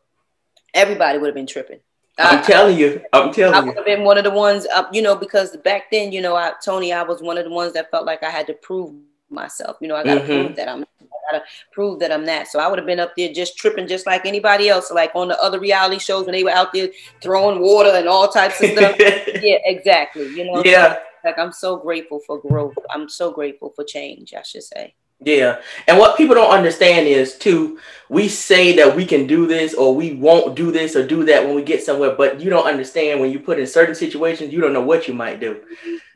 everybody 0.74 1.18
would 1.18 1.28
have 1.28 1.36
been 1.36 1.48
tripping. 1.48 1.80
I'm 2.18 2.40
I, 2.40 2.42
telling 2.42 2.78
you, 2.78 3.02
I'm 3.12 3.34
telling 3.34 3.56
I 3.56 3.58
you. 3.60 3.64
I 3.64 3.66
would 3.68 3.76
have 3.76 3.86
been 3.86 4.04
one 4.04 4.18
of 4.18 4.24
the 4.24 4.32
ones, 4.32 4.66
uh, 4.74 4.86
you 4.92 5.02
know, 5.02 5.16
because 5.16 5.56
back 5.58 5.92
then, 5.92 6.12
you 6.12 6.22
know, 6.22 6.36
I, 6.36 6.54
Tony, 6.64 6.94
I 6.94 7.04
was 7.04 7.22
one 7.22 7.38
of 7.38 7.44
the 7.44 7.50
ones 7.50 7.74
that 7.74 7.92
felt 7.92 8.06
like 8.06 8.24
I 8.24 8.30
had 8.30 8.48
to 8.48 8.54
prove 8.54 8.94
myself. 9.30 9.78
You 9.82 9.90
know, 9.90 9.96
I 9.96 10.04
got 10.04 10.16
to 10.16 10.20
mm-hmm. 10.22 10.28
prove 10.28 10.56
that 10.56 10.70
I'm, 10.70 10.86
to 11.40 11.44
prove 11.72 12.00
that 12.00 12.12
I'm 12.12 12.26
that. 12.26 12.48
So 12.48 12.60
I 12.60 12.68
would 12.68 12.80
have 12.80 12.86
been 12.86 13.00
up 13.00 13.14
there 13.16 13.32
just 13.34 13.58
tripping, 13.58 13.88
just 13.88 14.06
like 14.06 14.26
anybody 14.26 14.70
else, 14.70 14.92
like 14.92 15.12
on 15.16 15.28
the 15.28 15.42
other 15.42 15.60
reality 15.60 16.00
shows 16.00 16.26
when 16.26 16.34
they 16.34 16.44
were 16.44 16.52
out 16.52 16.74
there 16.74 16.90
throwing 17.22 17.62
water 17.62 17.90
and 17.90 18.08
all 18.08 18.28
types 18.28 18.62
of 18.62 18.72
stuff. 18.72 18.96
yeah, 19.00 19.58
exactly. 19.66 20.28
You 20.30 20.52
know, 20.52 20.64
yeah. 20.66 20.98
Like 21.24 21.40
I'm 21.40 21.52
so 21.52 21.78
grateful 21.78 22.20
for 22.20 22.40
growth. 22.40 22.76
I'm 22.90 23.10
so 23.10 23.32
grateful 23.32 23.72
for 23.76 23.84
change. 23.84 24.34
I 24.34 24.44
should 24.44 24.64
say. 24.64 24.94
Yeah. 25.22 25.62
And 25.88 25.98
what 25.98 26.18
people 26.18 26.36
don't 26.36 26.52
understand 26.52 27.08
is 27.08 27.38
too, 27.38 27.80
we 28.10 28.28
say 28.28 28.76
that 28.76 28.96
we 28.96 29.06
can 29.06 29.26
do 29.26 29.48
this 29.48 29.74
or 29.74 29.96
we 29.96 30.14
won't 30.14 30.56
do 30.56 30.72
this 30.72 30.96
or 30.96 31.08
do 31.08 31.24
that 31.26 31.46
when 31.46 31.56
we 31.56 31.64
get 31.64 31.84
somewhere, 31.84 32.16
but 32.16 32.42
you 32.42 32.50
don't 32.50 32.68
understand 32.68 33.20
when 33.20 33.32
you 33.32 33.40
put 33.40 33.58
in 33.58 33.66
certain 33.66 33.96
situations, 33.96 34.52
you 34.54 34.60
don't 34.60 34.74
know 34.74 34.82
what 34.82 35.08
you 35.08 35.14
might 35.14 35.40
do. 35.40 35.62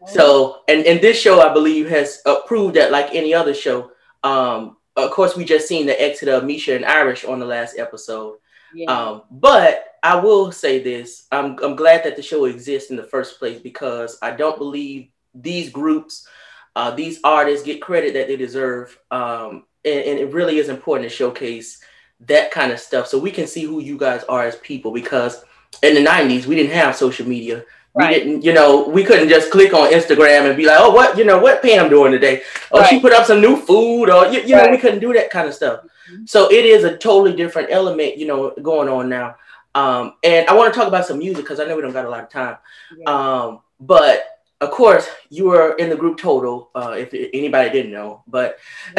So, 0.07 0.61
and, 0.67 0.85
and 0.85 0.99
this 1.01 1.19
show, 1.19 1.41
I 1.41 1.53
believe, 1.53 1.89
has 1.89 2.21
proved 2.45 2.75
that 2.75 2.91
like 2.91 3.13
any 3.13 3.33
other 3.33 3.53
show. 3.53 3.91
Um, 4.23 4.77
of 5.05 5.11
course, 5.11 5.35
we 5.35 5.45
just 5.45 5.67
seen 5.67 5.85
the 5.85 6.01
exit 6.01 6.29
of 6.29 6.43
Misha 6.43 6.75
and 6.75 6.85
Irish 6.85 7.25
on 7.25 7.39
the 7.39 7.45
last 7.45 7.77
episode. 7.77 8.37
Yeah. 8.73 8.91
Um, 8.91 9.23
but 9.31 9.85
I 10.03 10.15
will 10.19 10.51
say 10.51 10.81
this 10.81 11.25
I'm, 11.31 11.57
I'm 11.63 11.75
glad 11.75 12.03
that 12.03 12.15
the 12.15 12.21
show 12.21 12.45
exists 12.45 12.91
in 12.91 12.97
the 12.97 13.03
first 13.03 13.39
place 13.39 13.59
because 13.59 14.17
I 14.21 14.31
don't 14.31 14.57
believe 14.57 15.09
these 15.33 15.69
groups 15.69 16.27
uh, 16.75 16.91
these 16.91 17.19
artists 17.23 17.65
get 17.65 17.81
credit 17.81 18.13
that 18.13 18.27
they 18.27 18.37
deserve. 18.37 18.97
Um, 19.11 19.65
and, 19.83 19.99
and, 20.01 20.19
it 20.19 20.33
really 20.33 20.59
is 20.59 20.69
important 20.69 21.09
to 21.09 21.15
showcase 21.15 21.81
that 22.21 22.51
kind 22.51 22.71
of 22.71 22.79
stuff 22.79 23.07
so 23.07 23.17
we 23.17 23.31
can 23.31 23.47
see 23.47 23.63
who 23.63 23.81
you 23.81 23.97
guys 23.97 24.23
are 24.25 24.43
as 24.43 24.57
people 24.57 24.91
because 24.91 25.43
in 25.83 25.93
the 25.95 26.03
90s 26.03 26.45
we 26.45 26.55
didn't 26.55 26.73
have 26.73 26.95
social 26.95 27.27
media 27.27 27.63
right. 27.93 28.09
we 28.09 28.19
didn't 28.19 28.43
you 28.43 28.53
know 28.53 28.87
we 28.87 29.03
couldn't 29.03 29.29
just 29.29 29.51
click 29.51 29.73
on 29.73 29.91
instagram 29.91 30.47
and 30.47 30.57
be 30.57 30.65
like 30.65 30.77
oh 30.79 30.91
what 30.91 31.17
you 31.17 31.23
know 31.23 31.39
what 31.39 31.61
pam 31.61 31.89
doing 31.89 32.11
today 32.11 32.41
oh 32.71 32.79
right. 32.79 32.89
she 32.89 32.99
put 32.99 33.13
up 33.13 33.25
some 33.25 33.41
new 33.41 33.57
food 33.57 34.09
or 34.09 34.27
you, 34.27 34.41
you 34.41 34.55
right. 34.55 34.65
know 34.65 34.71
we 34.71 34.77
couldn't 34.77 34.99
do 34.99 35.13
that 35.13 35.29
kind 35.29 35.47
of 35.47 35.53
stuff 35.53 35.81
mm-hmm. 36.11 36.25
so 36.25 36.51
it 36.51 36.65
is 36.65 36.83
a 36.83 36.97
totally 36.97 37.35
different 37.35 37.69
element 37.71 38.17
you 38.17 38.27
know 38.27 38.51
going 38.61 38.89
on 38.89 39.09
now 39.09 39.35
um, 39.75 40.13
and 40.23 40.47
i 40.47 40.53
want 40.53 40.73
to 40.73 40.77
talk 40.77 40.87
about 40.87 41.05
some 41.05 41.19
music 41.19 41.43
because 41.43 41.59
i 41.59 41.65
know 41.65 41.75
we 41.75 41.81
don't 41.81 41.93
got 41.93 42.05
a 42.05 42.09
lot 42.09 42.23
of 42.23 42.29
time 42.29 42.57
yeah. 42.97 43.05
um, 43.05 43.59
but 43.79 44.39
of 44.61 44.71
course, 44.71 45.07
you 45.29 45.45
were 45.45 45.75
in 45.75 45.89
the 45.89 45.95
group 45.95 46.17
Total. 46.17 46.69
Uh, 46.75 46.95
if 46.97 47.13
anybody 47.33 47.69
didn't 47.69 47.91
know, 47.91 48.23
but 48.27 48.57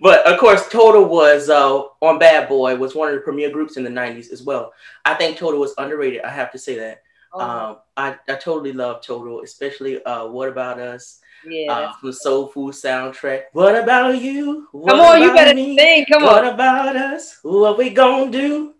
but 0.00 0.26
of 0.26 0.38
course, 0.38 0.68
Total 0.68 1.04
was 1.04 1.48
uh, 1.48 1.82
on 2.02 2.18
Bad 2.18 2.48
Boy 2.48 2.74
was 2.76 2.94
one 2.94 3.08
of 3.08 3.14
the 3.14 3.20
premier 3.20 3.50
groups 3.50 3.76
in 3.76 3.84
the 3.84 3.90
'90s 3.90 4.32
as 4.32 4.42
well. 4.42 4.72
I 5.04 5.14
think 5.14 5.36
Total 5.36 5.60
was 5.60 5.74
underrated. 5.78 6.22
I 6.22 6.30
have 6.30 6.50
to 6.52 6.58
say 6.58 6.76
that. 6.76 7.02
Oh. 7.32 7.40
Um, 7.40 7.76
I, 7.96 8.16
I 8.28 8.34
totally 8.36 8.72
love 8.72 9.02
Total, 9.02 9.42
especially 9.42 10.02
uh, 10.04 10.26
What 10.26 10.48
About 10.48 10.78
Us. 10.78 11.20
Yeah, 11.44 11.70
uh, 11.70 11.92
from 11.92 12.12
Soul 12.12 12.48
Food 12.48 12.74
soundtrack. 12.74 13.42
What 13.52 13.76
about 13.76 14.20
you? 14.20 14.66
What 14.72 14.90
Come 14.90 15.00
on, 15.00 15.22
you 15.22 15.32
better 15.32 15.54
me? 15.54 15.76
sing. 15.78 16.06
Come 16.10 16.22
what 16.22 16.38
on. 16.38 16.44
What 16.44 16.54
about 16.54 16.96
us? 16.96 17.38
What 17.42 17.78
we 17.78 17.90
gonna 17.90 18.32
do? 18.32 18.74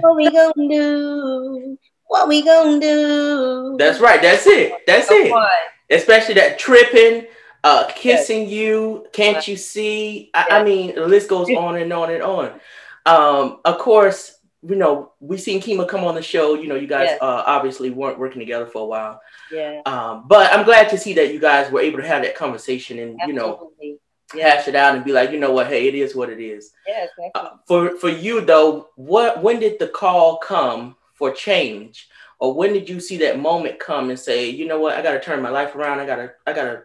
What 0.00 0.16
we 0.16 0.30
gonna 0.30 0.52
do? 0.56 1.78
what 2.08 2.26
we 2.26 2.42
gonna 2.42 2.80
do? 2.80 3.76
That's 3.78 4.00
right. 4.00 4.20
That's 4.20 4.46
it. 4.46 4.72
That's 4.86 5.08
Come 5.08 5.18
it. 5.18 5.32
On. 5.32 5.48
Especially 5.90 6.34
that 6.34 6.58
tripping. 6.58 7.26
uh, 7.64 7.86
kissing 7.94 8.42
yes. 8.42 8.50
you, 8.50 9.06
can't 9.12 9.46
you 9.48 9.56
see? 9.56 10.30
I, 10.32 10.46
I, 10.50 10.64
mean, 10.64 10.94
the 10.94 11.06
list 11.06 11.28
goes 11.28 11.48
on 11.56 11.76
and 11.76 11.92
on 11.92 12.10
and 12.10 12.22
on. 12.22 12.60
Um, 13.04 13.60
of 13.64 13.78
course, 13.78 14.37
you 14.62 14.74
know, 14.74 15.12
we 15.20 15.36
seen 15.36 15.60
Kima 15.60 15.86
come 15.88 16.04
on 16.04 16.14
the 16.14 16.22
show. 16.22 16.54
You 16.54 16.68
know, 16.68 16.74
you 16.74 16.86
guys 16.86 17.16
uh, 17.20 17.42
obviously 17.46 17.90
weren't 17.90 18.18
working 18.18 18.40
together 18.40 18.66
for 18.66 18.82
a 18.82 18.86
while. 18.86 19.20
Yeah. 19.52 19.82
Um, 19.86 20.24
but 20.26 20.52
I'm 20.52 20.64
glad 20.64 20.88
to 20.90 20.98
see 20.98 21.14
that 21.14 21.32
you 21.32 21.38
guys 21.38 21.70
were 21.70 21.80
able 21.80 21.98
to 21.98 22.06
have 22.06 22.22
that 22.22 22.34
conversation 22.34 22.98
and 22.98 23.20
Absolutely. 23.20 23.34
you 23.34 23.40
know 23.40 23.98
yeah. 24.34 24.48
hash 24.48 24.68
it 24.68 24.74
out 24.74 24.94
and 24.94 25.04
be 25.04 25.12
like, 25.12 25.30
you 25.30 25.38
know 25.38 25.52
what, 25.52 25.68
hey, 25.68 25.88
it 25.88 25.94
is 25.94 26.14
what 26.14 26.30
it 26.30 26.40
is. 26.40 26.72
Yeah, 26.86 27.04
exactly. 27.04 27.30
Uh, 27.34 27.50
for 27.66 27.96
for 27.98 28.08
you 28.08 28.40
though, 28.40 28.88
what 28.96 29.42
when 29.42 29.60
did 29.60 29.78
the 29.78 29.88
call 29.88 30.38
come 30.38 30.96
for 31.14 31.30
change, 31.30 32.08
or 32.38 32.54
when 32.54 32.72
did 32.72 32.88
you 32.88 33.00
see 33.00 33.16
that 33.18 33.40
moment 33.40 33.78
come 33.78 34.10
and 34.10 34.18
say, 34.18 34.50
you 34.50 34.66
know 34.66 34.80
what, 34.80 34.96
I 34.96 35.02
got 35.02 35.12
to 35.12 35.20
turn 35.20 35.42
my 35.42 35.50
life 35.50 35.74
around. 35.74 36.00
I 36.00 36.06
gotta 36.06 36.32
I 36.46 36.52
gotta 36.52 36.84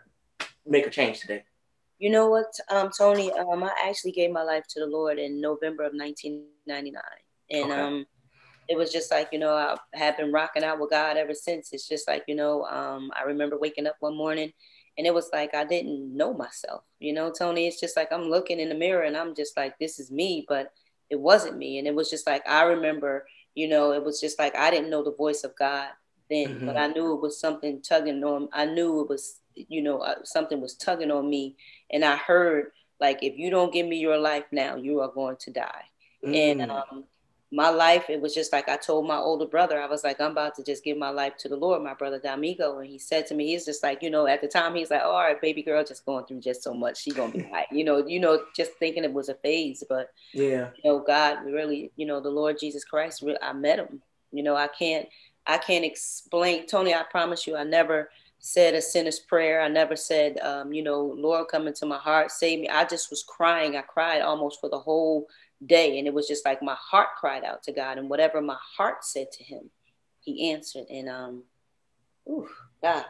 make 0.65 0.87
a 0.87 0.89
change 0.89 1.19
today. 1.19 1.43
You 1.99 2.09
know 2.09 2.27
what, 2.27 2.53
um, 2.69 2.89
Tony? 2.97 3.31
Um, 3.31 3.63
I 3.63 3.71
actually 3.85 4.11
gave 4.11 4.31
my 4.31 4.43
life 4.43 4.65
to 4.69 4.79
the 4.79 4.85
Lord 4.85 5.19
in 5.19 5.39
November 5.39 5.83
of 5.83 5.93
1999, 5.93 7.01
and 7.49 7.71
okay. 7.71 7.81
um, 7.81 8.05
it 8.69 8.77
was 8.77 8.91
just 8.91 9.11
like 9.11 9.29
you 9.31 9.39
know 9.39 9.53
I 9.53 9.77
have 9.93 10.17
been 10.17 10.31
rocking 10.31 10.63
out 10.63 10.79
with 10.79 10.89
God 10.89 11.17
ever 11.17 11.33
since. 11.33 11.73
It's 11.73 11.87
just 11.87 12.07
like 12.07 12.23
you 12.27 12.35
know, 12.35 12.63
um, 12.65 13.11
I 13.15 13.23
remember 13.23 13.57
waking 13.57 13.87
up 13.87 13.97
one 13.99 14.15
morning 14.15 14.53
and 14.97 15.07
it 15.07 15.13
was 15.13 15.29
like 15.33 15.53
I 15.53 15.63
didn't 15.63 16.15
know 16.15 16.33
myself. 16.33 16.83
You 16.99 17.13
know, 17.13 17.31
Tony, 17.31 17.67
it's 17.67 17.79
just 17.79 17.97
like 17.97 18.11
I'm 18.11 18.23
looking 18.23 18.59
in 18.59 18.69
the 18.69 18.75
mirror 18.75 19.03
and 19.03 19.17
I'm 19.17 19.35
just 19.35 19.57
like, 19.57 19.77
this 19.79 19.99
is 19.99 20.11
me, 20.11 20.45
but 20.47 20.71
it 21.09 21.19
wasn't 21.19 21.57
me. 21.57 21.79
And 21.79 21.87
it 21.87 21.95
was 21.95 22.09
just 22.09 22.27
like 22.27 22.47
I 22.47 22.63
remember, 22.63 23.25
you 23.55 23.67
know, 23.67 23.91
it 23.93 24.03
was 24.03 24.21
just 24.21 24.39
like 24.39 24.55
I 24.55 24.71
didn't 24.71 24.89
know 24.89 25.03
the 25.03 25.13
voice 25.13 25.43
of 25.43 25.55
God 25.55 25.89
then, 26.29 26.47
mm-hmm. 26.47 26.65
but 26.65 26.77
I 26.77 26.87
knew 26.87 27.13
it 27.13 27.21
was 27.21 27.39
something 27.39 27.81
tugging 27.81 28.23
on. 28.23 28.49
I 28.53 28.65
knew 28.65 29.01
it 29.01 29.09
was, 29.09 29.39
you 29.55 29.81
know, 29.81 29.99
uh, 29.99 30.23
something 30.23 30.61
was 30.61 30.75
tugging 30.75 31.11
on 31.11 31.29
me, 31.29 31.55
and 31.91 32.05
I 32.05 32.15
heard 32.15 32.71
like, 32.99 33.19
if 33.21 33.37
you 33.37 33.49
don't 33.49 33.73
give 33.73 33.87
me 33.87 33.97
your 33.97 34.17
life 34.17 34.45
now, 34.51 34.75
you 34.75 35.01
are 35.01 35.11
going 35.11 35.37
to 35.37 35.51
die. 35.51 35.83
Mm-hmm. 36.23 36.61
And 36.61 36.71
mm. 36.71 36.91
um, 36.91 37.03
my 37.53 37.69
life, 37.69 38.09
it 38.09 38.19
was 38.19 38.33
just 38.33 38.51
like 38.51 38.67
I 38.67 38.77
told 38.77 39.05
my 39.05 39.17
older 39.17 39.45
brother, 39.45 39.79
I 39.79 39.85
was 39.85 40.03
like, 40.03 40.19
I'm 40.19 40.31
about 40.31 40.55
to 40.55 40.63
just 40.63 40.83
give 40.83 40.97
my 40.97 41.11
life 41.11 41.37
to 41.37 41.47
the 41.47 41.55
Lord, 41.55 41.83
my 41.83 41.93
brother 41.93 42.17
D'Amigo. 42.17 42.79
And 42.79 42.89
he 42.89 42.97
said 42.97 43.27
to 43.27 43.35
me, 43.35 43.45
he's 43.45 43.63
just 43.63 43.83
like, 43.83 44.01
you 44.01 44.09
know, 44.09 44.25
at 44.25 44.41
the 44.41 44.47
time 44.47 44.73
he's 44.73 44.89
like, 44.89 45.03
all 45.03 45.13
right, 45.13 45.39
baby 45.39 45.61
girl, 45.61 45.83
just 45.83 46.03
going 46.03 46.25
through 46.25 46.39
just 46.39 46.63
so 46.63 46.73
much. 46.73 47.03
She 47.03 47.11
gonna 47.11 47.31
be 47.31 47.47
like, 47.51 47.67
you 47.71 47.83
know, 47.83 48.07
you 48.07 48.19
know, 48.19 48.41
just 48.55 48.71
thinking 48.79 49.03
it 49.03 49.13
was 49.13 49.29
a 49.29 49.35
phase. 49.35 49.83
But 49.87 50.09
yeah, 50.33 50.69
you 50.83 50.91
know, 50.91 50.99
God 51.05 51.45
really, 51.45 51.91
you 51.95 52.07
know, 52.07 52.19
the 52.19 52.31
Lord 52.31 52.57
Jesus 52.59 52.83
Christ, 52.83 53.23
I 53.43 53.53
met 53.53 53.77
him. 53.77 54.01
You 54.31 54.41
know, 54.41 54.55
I 54.55 54.67
can't, 54.67 55.07
I 55.45 55.59
can't 55.59 55.85
explain, 55.85 56.65
Tony. 56.65 56.95
I 56.95 57.03
promise 57.03 57.45
you, 57.45 57.55
I 57.55 57.63
never 57.63 58.09
said 58.39 58.73
a 58.73 58.81
sinner's 58.81 59.19
prayer. 59.19 59.61
I 59.61 59.67
never 59.67 59.95
said, 59.95 60.39
um, 60.39 60.73
you 60.73 60.81
know, 60.81 61.13
Lord, 61.15 61.49
come 61.49 61.67
into 61.67 61.85
my 61.85 61.97
heart, 61.97 62.31
save 62.31 62.61
me. 62.61 62.67
I 62.67 62.83
just 62.83 63.11
was 63.11 63.23
crying. 63.23 63.77
I 63.77 63.81
cried 63.81 64.21
almost 64.21 64.59
for 64.59 64.69
the 64.69 64.79
whole 64.79 65.27
day. 65.65 65.97
And 65.97 66.07
it 66.07 66.13
was 66.13 66.27
just 66.27 66.45
like 66.45 66.61
my 66.61 66.75
heart 66.75 67.09
cried 67.19 67.43
out 67.43 67.63
to 67.63 67.71
God. 67.71 67.97
And 67.97 68.09
whatever 68.09 68.41
my 68.41 68.57
heart 68.77 69.03
said 69.03 69.31
to 69.33 69.43
him, 69.43 69.69
he 70.19 70.51
answered. 70.51 70.85
And 70.89 71.09
um, 71.09 71.43
ooh, 72.29 72.49
God. 72.81 73.05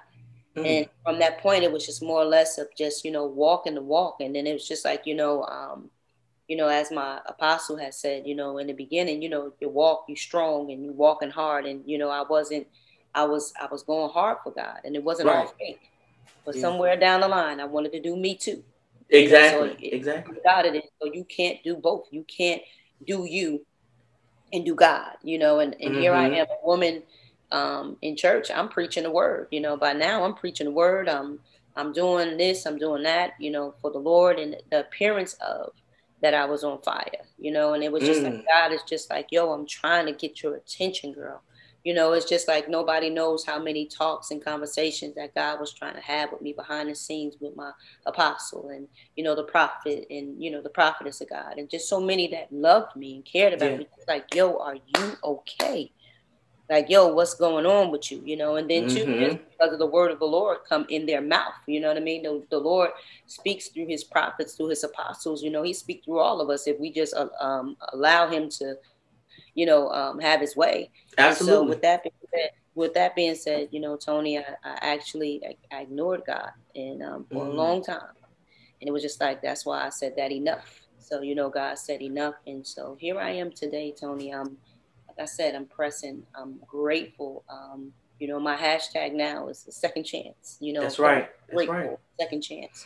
Mm. 0.55 0.65
And 0.65 0.89
from 1.03 1.19
that 1.19 1.39
point, 1.39 1.63
it 1.63 1.71
was 1.71 1.85
just 1.85 2.03
more 2.03 2.21
or 2.21 2.25
less 2.25 2.57
of 2.57 2.67
just, 2.77 3.03
you 3.03 3.11
know, 3.11 3.25
walking 3.25 3.75
the 3.75 3.81
walk. 3.81 4.17
And 4.19 4.35
then 4.35 4.45
it 4.45 4.53
was 4.53 4.67
just 4.67 4.85
like, 4.85 5.05
you 5.05 5.15
know, 5.15 5.43
um, 5.45 5.89
you 6.47 6.57
know, 6.57 6.67
as 6.67 6.91
my 6.91 7.19
apostle 7.25 7.77
has 7.77 7.97
said, 7.99 8.27
you 8.27 8.35
know, 8.35 8.57
in 8.57 8.67
the 8.67 8.73
beginning, 8.73 9.21
you 9.21 9.29
know, 9.29 9.53
you 9.59 9.69
walk, 9.69 10.05
you 10.07 10.15
strong 10.15 10.71
and 10.71 10.83
you 10.83 10.91
walking 10.91 11.31
hard. 11.31 11.65
And, 11.65 11.83
you 11.85 11.97
know, 11.97 12.09
I 12.09 12.21
wasn't, 12.21 12.67
I 13.15 13.23
was, 13.25 13.53
I 13.59 13.67
was 13.67 13.83
going 13.83 14.11
hard 14.11 14.37
for 14.43 14.51
God 14.51 14.79
and 14.83 14.95
it 14.95 15.03
wasn't 15.03 15.29
right. 15.29 15.37
all 15.37 15.53
fake. 15.59 15.89
But 16.45 16.55
yeah. 16.55 16.61
somewhere 16.61 16.97
down 16.97 17.21
the 17.21 17.27
line, 17.27 17.59
I 17.59 17.65
wanted 17.65 17.93
to 17.93 18.01
do 18.01 18.15
me 18.15 18.35
too. 18.35 18.63
Exactly. 19.09 19.69
So 19.69 19.75
exactly. 19.81 20.37
Got 20.43 20.65
it. 20.65 20.83
So 21.01 21.11
you 21.11 21.23
can't 21.25 21.61
do 21.63 21.75
both. 21.75 22.07
You 22.11 22.23
can't 22.23 22.61
do 23.05 23.25
you 23.25 23.65
and 24.51 24.63
do 24.63 24.75
God, 24.75 25.17
you 25.23 25.37
know, 25.39 25.59
and, 25.59 25.73
and 25.81 25.91
mm-hmm. 25.91 26.01
here 26.01 26.13
I 26.13 26.29
mm-hmm. 26.29 26.35
am, 26.35 26.45
a 26.45 26.65
woman 26.65 27.03
um, 27.51 27.97
in 28.01 28.15
church. 28.15 28.51
I'm 28.51 28.69
preaching 28.69 29.03
the 29.03 29.11
word, 29.11 29.47
you 29.51 29.59
know, 29.59 29.75
by 29.75 29.93
now 29.93 30.23
I'm 30.23 30.35
preaching 30.35 30.65
the 30.65 30.71
word. 30.71 31.09
I'm, 31.09 31.39
I'm 31.75 31.91
doing 31.91 32.37
this, 32.37 32.67
I'm 32.67 32.77
doing 32.77 33.01
that, 33.03 33.33
you 33.39 33.49
know, 33.49 33.73
for 33.81 33.91
the 33.91 33.97
Lord 33.97 34.37
and 34.37 34.55
the 34.69 34.81
appearance 34.81 35.33
of 35.35 35.73
that 36.21 36.35
I 36.35 36.45
was 36.45 36.63
on 36.63 36.81
fire, 36.83 37.25
you 37.39 37.51
know, 37.51 37.73
and 37.73 37.83
it 37.83 37.91
was 37.91 38.03
just 38.03 38.21
mm. 38.21 38.25
like, 38.25 38.45
God 38.47 38.71
is 38.71 38.83
just 38.83 39.09
like, 39.09 39.27
yo, 39.31 39.51
I'm 39.51 39.65
trying 39.65 40.05
to 40.05 40.13
get 40.13 40.43
your 40.43 40.55
attention, 40.55 41.13
girl 41.13 41.41
you 41.83 41.93
know, 41.93 42.13
it's 42.13 42.29
just 42.29 42.47
like 42.47 42.69
nobody 42.69 43.09
knows 43.09 43.45
how 43.45 43.61
many 43.61 43.85
talks 43.85 44.31
and 44.31 44.43
conversations 44.43 45.15
that 45.15 45.35
God 45.35 45.59
was 45.59 45.73
trying 45.73 45.95
to 45.95 46.01
have 46.01 46.31
with 46.31 46.41
me 46.41 46.53
behind 46.53 46.89
the 46.89 46.95
scenes 46.95 47.35
with 47.41 47.55
my 47.57 47.71
apostle 48.05 48.69
and, 48.69 48.87
you 49.17 49.23
know, 49.23 49.35
the 49.35 49.43
prophet 49.43 50.07
and, 50.09 50.41
you 50.41 50.49
know, 50.49 50.61
the 50.61 50.69
prophetess 50.69 51.19
of 51.19 51.29
God 51.29 51.57
and 51.57 51.69
just 51.69 51.89
so 51.89 51.99
many 51.99 52.27
that 52.29 52.51
loved 52.51 52.95
me 52.95 53.15
and 53.15 53.25
cared 53.25 53.53
about 53.53 53.71
yeah. 53.71 53.77
me. 53.79 53.87
Like, 54.07 54.33
yo, 54.33 54.57
are 54.59 54.75
you 54.75 55.11
okay? 55.23 55.91
Like, 56.69 56.89
yo, 56.89 57.07
what's 57.07 57.33
going 57.33 57.65
on 57.65 57.91
with 57.91 58.09
you? 58.09 58.21
You 58.23 58.37
know, 58.37 58.55
and 58.55 58.69
then 58.69 58.85
mm-hmm. 58.85 58.95
too, 58.95 59.19
just 59.19 59.37
because 59.51 59.73
of 59.73 59.79
the 59.79 59.85
word 59.85 60.11
of 60.11 60.19
the 60.19 60.25
Lord 60.25 60.59
come 60.67 60.85
in 60.89 61.05
their 61.05 61.21
mouth. 61.21 61.53
You 61.67 61.81
know 61.81 61.89
what 61.89 61.97
I 61.97 61.99
mean? 61.99 62.23
The, 62.23 62.41
the 62.49 62.57
Lord 62.57 62.91
speaks 63.25 63.67
through 63.67 63.87
his 63.87 64.05
prophets, 64.05 64.55
through 64.55 64.69
his 64.69 64.85
apostles. 64.85 65.43
You 65.43 65.51
know, 65.51 65.63
he 65.63 65.73
speaks 65.73 66.05
through 66.05 66.19
all 66.19 66.39
of 66.39 66.49
us 66.49 66.65
if 66.65 66.79
we 66.79 66.91
just 66.93 67.13
uh, 67.13 67.27
um, 67.41 67.75
allow 67.91 68.29
him 68.29 68.49
to 68.51 68.75
you 69.55 69.65
know, 69.65 69.89
um, 69.89 70.19
have 70.19 70.41
his 70.41 70.55
way. 70.55 70.89
Absolutely. 71.17 71.55
so 71.55 71.69
with 71.69 71.81
that 71.81 72.03
being 72.03 72.13
said, 72.33 72.49
with 72.75 72.93
that 72.95 73.15
being 73.15 73.35
said, 73.35 73.69
you 73.71 73.79
know, 73.79 73.95
Tony, 73.95 74.39
I, 74.39 74.45
I 74.63 74.77
actually 74.81 75.41
I, 75.45 75.75
I, 75.75 75.81
ignored 75.81 76.23
God 76.25 76.51
and 76.75 77.03
um, 77.03 77.25
for 77.31 77.45
mm. 77.45 77.47
a 77.47 77.51
long 77.51 77.83
time, 77.83 78.01
and 78.81 78.87
it 78.87 78.91
was 78.91 79.03
just 79.03 79.21
like 79.21 79.41
that's 79.41 79.65
why 79.65 79.85
I 79.85 79.89
said 79.89 80.13
that 80.17 80.31
enough. 80.31 80.81
So 80.99 81.21
you 81.21 81.35
know, 81.35 81.49
God 81.49 81.77
said 81.77 82.01
enough, 82.01 82.35
and 82.47 82.65
so 82.65 82.97
here 82.99 83.19
I 83.19 83.31
am 83.31 83.51
today, 83.51 83.93
Tony. 83.99 84.33
I'm 84.33 84.57
like 85.07 85.19
I 85.19 85.25
said, 85.25 85.55
I'm 85.55 85.65
pressing. 85.65 86.23
I'm 86.35 86.59
grateful. 86.65 87.43
Um, 87.49 87.93
you 88.19 88.27
know, 88.27 88.39
my 88.39 88.55
hashtag 88.55 89.13
now 89.13 89.49
is 89.49 89.63
the 89.63 89.71
second 89.71 90.05
chance. 90.05 90.57
You 90.59 90.73
know, 90.73 90.81
that's 90.81 90.99
right. 90.99 91.29
That's 91.47 91.55
grateful, 91.55 91.75
right. 91.75 91.97
second 92.19 92.41
chance. 92.41 92.85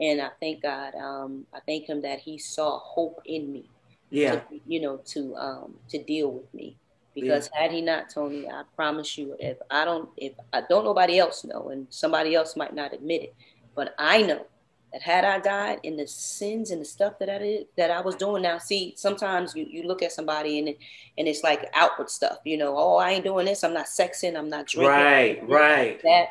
And 0.00 0.20
I 0.20 0.28
thank 0.40 0.62
God. 0.62 0.94
Um, 0.94 1.46
I 1.54 1.60
thank 1.66 1.88
Him 1.88 2.02
that 2.02 2.20
He 2.20 2.38
saw 2.38 2.78
hope 2.78 3.20
in 3.26 3.52
me 3.52 3.68
yeah. 4.10 4.36
to, 4.36 4.42
you 4.66 4.80
know 4.80 4.98
to 5.06 5.34
um 5.36 5.74
to 5.88 6.02
deal 6.02 6.30
with 6.30 6.52
me. 6.54 6.76
Because 7.14 7.48
yeah. 7.54 7.62
had 7.62 7.72
he 7.72 7.80
not 7.80 8.10
told 8.10 8.32
me 8.32 8.46
i 8.46 8.62
promise 8.74 9.16
you 9.16 9.36
if 9.38 9.56
i 9.70 9.84
don't 9.84 10.08
if 10.16 10.32
i 10.52 10.62
don't 10.68 10.84
nobody 10.84 11.18
else 11.18 11.44
know 11.44 11.70
and 11.70 11.86
somebody 11.90 12.34
else 12.34 12.56
might 12.56 12.74
not 12.74 12.92
admit 12.92 13.22
it. 13.22 13.34
But 13.74 13.94
i 13.98 14.22
know 14.22 14.46
that 14.92 15.02
had 15.02 15.24
i 15.24 15.38
died 15.38 15.80
in 15.82 15.96
the 15.96 16.06
sins 16.06 16.70
and 16.70 16.80
the 16.80 16.84
stuff 16.84 17.18
that 17.18 17.28
i 17.28 17.38
did 17.38 17.66
that 17.76 17.90
i 17.90 18.00
was 18.00 18.14
doing 18.14 18.42
now 18.42 18.58
see 18.58 18.94
sometimes 18.96 19.54
you, 19.54 19.66
you 19.68 19.82
look 19.82 20.02
at 20.02 20.12
somebody 20.12 20.58
and 20.58 20.68
it, 20.68 20.78
and 21.18 21.26
it's 21.26 21.42
like 21.42 21.68
outward 21.74 22.08
stuff 22.08 22.38
you 22.44 22.56
know 22.56 22.74
oh 22.76 22.96
i 22.96 23.10
ain't 23.10 23.24
doing 23.24 23.46
this. 23.46 23.64
I'm 23.64 23.74
not 23.74 23.86
sexing. 23.86 24.36
I'm 24.36 24.50
not 24.50 24.66
drinking. 24.66 24.90
Right 24.90 25.48
right. 25.48 26.02
that. 26.02 26.28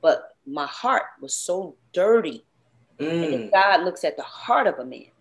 But 0.00 0.34
my 0.46 0.66
heart 0.66 1.04
was 1.20 1.34
so 1.34 1.76
dirty. 1.92 2.44
Mm. 2.98 3.34
and 3.34 3.50
god 3.50 3.84
looks 3.84 4.04
at 4.04 4.16
the 4.16 4.22
heart 4.22 4.66
of 4.66 4.78
a 4.78 4.84
man 4.84 5.11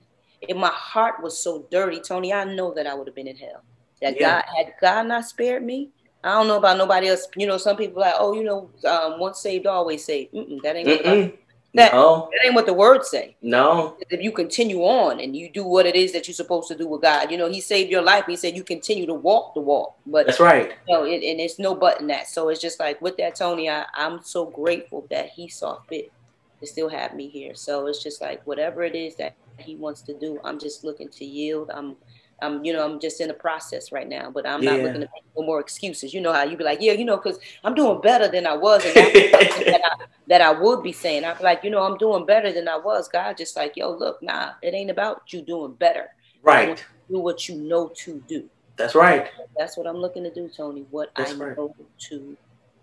if 0.41 0.57
my 0.57 0.69
heart 0.69 1.21
was 1.21 1.38
so 1.38 1.65
dirty, 1.71 2.00
Tony, 2.00 2.33
I 2.33 2.43
know 2.43 2.74
that 2.74 2.88
I 2.88 2.93
would 2.93 3.07
have 3.07 3.15
been 3.15 3.27
in 3.27 3.36
hell. 3.36 3.63
That 4.01 4.19
yeah. 4.19 4.41
God 4.41 4.45
had 4.57 4.74
God 4.81 5.07
not 5.07 5.25
spared 5.25 5.63
me. 5.63 5.89
I 6.24 6.31
don't 6.33 6.48
know 6.48 6.57
about 6.57 6.77
nobody 6.77 7.07
else. 7.07 7.27
You 7.36 7.48
know, 7.48 7.57
some 7.57 7.77
people 7.77 8.01
like, 8.01 8.13
oh, 8.17 8.33
you 8.33 8.43
know, 8.43 8.69
um, 8.88 9.19
once 9.19 9.39
saved, 9.39 9.65
always 9.65 10.05
saved. 10.05 10.33
Mm-mm, 10.33 10.62
that 10.62 10.75
ain't 10.75 10.88
what 10.88 11.33
that, 11.74 11.93
no. 11.93 12.29
that 12.31 12.45
ain't 12.45 12.53
what 12.53 12.65
the 12.65 12.74
words 12.74 13.10
say. 13.10 13.38
No. 13.41 13.95
If 14.10 14.21
you 14.21 14.33
continue 14.33 14.81
on 14.81 15.21
and 15.21 15.36
you 15.36 15.50
do 15.50 15.63
what 15.63 15.86
it 15.86 15.95
is 15.95 16.12
that 16.12 16.27
you're 16.27 16.36
supposed 16.36 16.67
to 16.67 16.77
do 16.77 16.86
with 16.86 17.01
God, 17.01 17.31
you 17.31 17.38
know, 17.38 17.50
He 17.50 17.62
saved 17.62 17.89
your 17.89 18.01
life. 18.01 18.25
He 18.27 18.36
said 18.36 18.57
you 18.57 18.63
continue 18.63 19.05
to 19.05 19.13
walk 19.13 19.53
the 19.53 19.62
walk. 19.62 19.95
But 20.05 20.25
that's 20.25 20.39
right. 20.39 20.74
You 20.88 20.93
know, 20.93 21.05
it, 21.05 21.24
and 21.24 21.39
it's 21.39 21.60
no 21.60 21.74
button 21.74 22.07
that. 22.07 22.27
So 22.27 22.50
it's 22.50 22.60
just 22.60 22.79
like 22.79 23.01
with 23.01 23.15
that, 23.17 23.36
Tony, 23.36 23.69
I, 23.69 23.86
I'm 23.93 24.21
so 24.21 24.45
grateful 24.45 25.07
that 25.10 25.29
He 25.29 25.48
saw 25.48 25.79
fit 25.88 26.12
to 26.61 26.67
still 26.67 26.89
have 26.89 27.13
me 27.13 27.27
here. 27.27 27.53
So 27.55 27.87
it's 27.87 28.01
just 28.01 28.21
like 28.21 28.45
whatever 28.47 28.83
it 28.83 28.95
is 28.95 29.15
that 29.15 29.35
he 29.57 29.75
wants 29.75 30.01
to 30.03 30.17
do. 30.17 30.39
I'm 30.43 30.59
just 30.59 30.83
looking 30.83 31.09
to 31.09 31.25
yield. 31.25 31.69
I'm 31.73 31.97
I'm, 32.41 32.65
you 32.65 32.73
know, 32.73 32.83
I'm 32.83 32.99
just 32.99 33.21
in 33.21 33.27
the 33.27 33.33
process 33.33 33.91
right 33.91 34.07
now, 34.07 34.31
but 34.31 34.47
I'm 34.47 34.63
yeah. 34.63 34.71
not 34.71 34.79
looking 34.81 35.01
to 35.01 35.09
make 35.13 35.23
no 35.37 35.45
more 35.45 35.59
excuses. 35.59 36.13
You 36.13 36.21
know 36.21 36.33
how 36.33 36.43
you 36.43 36.57
be 36.57 36.63
like, 36.63 36.81
yeah, 36.81 36.93
you 36.93 37.05
know, 37.05 37.17
because 37.17 37.39
I'm 37.63 37.75
doing 37.75 38.01
better 38.01 38.27
than 38.27 38.47
I 38.47 38.55
was, 38.55 38.83
and 38.83 38.95
that, 38.95 39.81
I, 39.83 40.05
that 40.27 40.41
I 40.41 40.51
would 40.51 40.81
be 40.81 40.91
saying. 40.91 41.23
I'm 41.23 41.37
like, 41.39 41.63
you 41.63 41.69
know, 41.69 41.83
I'm 41.83 41.97
doing 41.97 42.25
better 42.25 42.51
than 42.51 42.67
I 42.67 42.77
was. 42.77 43.07
God, 43.07 43.37
just 43.37 43.55
like, 43.55 43.77
yo, 43.77 43.91
look, 43.91 44.23
nah, 44.23 44.53
it 44.63 44.73
ain't 44.73 44.89
about 44.89 45.31
you 45.31 45.43
doing 45.43 45.73
better. 45.73 46.07
Right. 46.41 46.83
Do 47.11 47.19
what 47.19 47.47
you 47.47 47.55
know 47.55 47.91
to 47.97 48.23
do. 48.27 48.49
That's 48.75 48.95
right. 48.95 49.29
That's 49.57 49.77
what 49.77 49.85
I'm 49.85 49.97
looking 49.97 50.23
to 50.23 50.33
do, 50.33 50.49
Tony. 50.49 50.85
What 50.89 51.11
That's 51.15 51.33
I 51.33 51.35
right. 51.35 51.57
know 51.57 51.75
to 52.09 52.37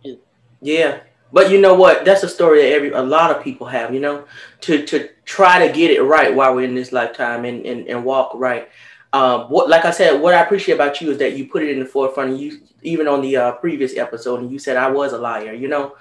do. 0.04 0.18
Yeah, 0.60 1.00
but 1.32 1.50
you 1.50 1.60
know 1.60 1.74
what? 1.74 2.04
That's 2.04 2.22
a 2.22 2.28
story 2.28 2.62
that 2.62 2.72
every 2.72 2.90
a 2.90 3.02
lot 3.02 3.30
of 3.30 3.42
people 3.42 3.66
have, 3.66 3.92
you 3.92 4.00
know, 4.00 4.24
to 4.62 4.84
to 4.86 5.08
try 5.24 5.66
to 5.66 5.72
get 5.72 5.90
it 5.90 6.02
right 6.02 6.34
while 6.34 6.54
we're 6.54 6.64
in 6.64 6.74
this 6.74 6.92
lifetime 6.92 7.44
and 7.44 7.64
and, 7.66 7.86
and 7.86 8.04
walk 8.04 8.32
right. 8.34 8.68
Um, 9.12 9.42
what 9.48 9.68
like 9.68 9.84
I 9.84 9.90
said, 9.90 10.20
what 10.20 10.34
I 10.34 10.42
appreciate 10.42 10.74
about 10.74 11.00
you 11.00 11.10
is 11.10 11.18
that 11.18 11.36
you 11.36 11.46
put 11.46 11.62
it 11.62 11.70
in 11.70 11.80
the 11.80 11.86
forefront. 11.86 12.32
And 12.32 12.40
you 12.40 12.60
even 12.82 13.08
on 13.08 13.22
the 13.22 13.36
uh, 13.36 13.52
previous 13.52 13.96
episode, 13.96 14.40
and 14.40 14.50
you 14.50 14.58
said 14.58 14.76
I 14.76 14.90
was 14.90 15.12
a 15.12 15.18
liar. 15.18 15.52
You 15.52 15.68
know, 15.68 15.96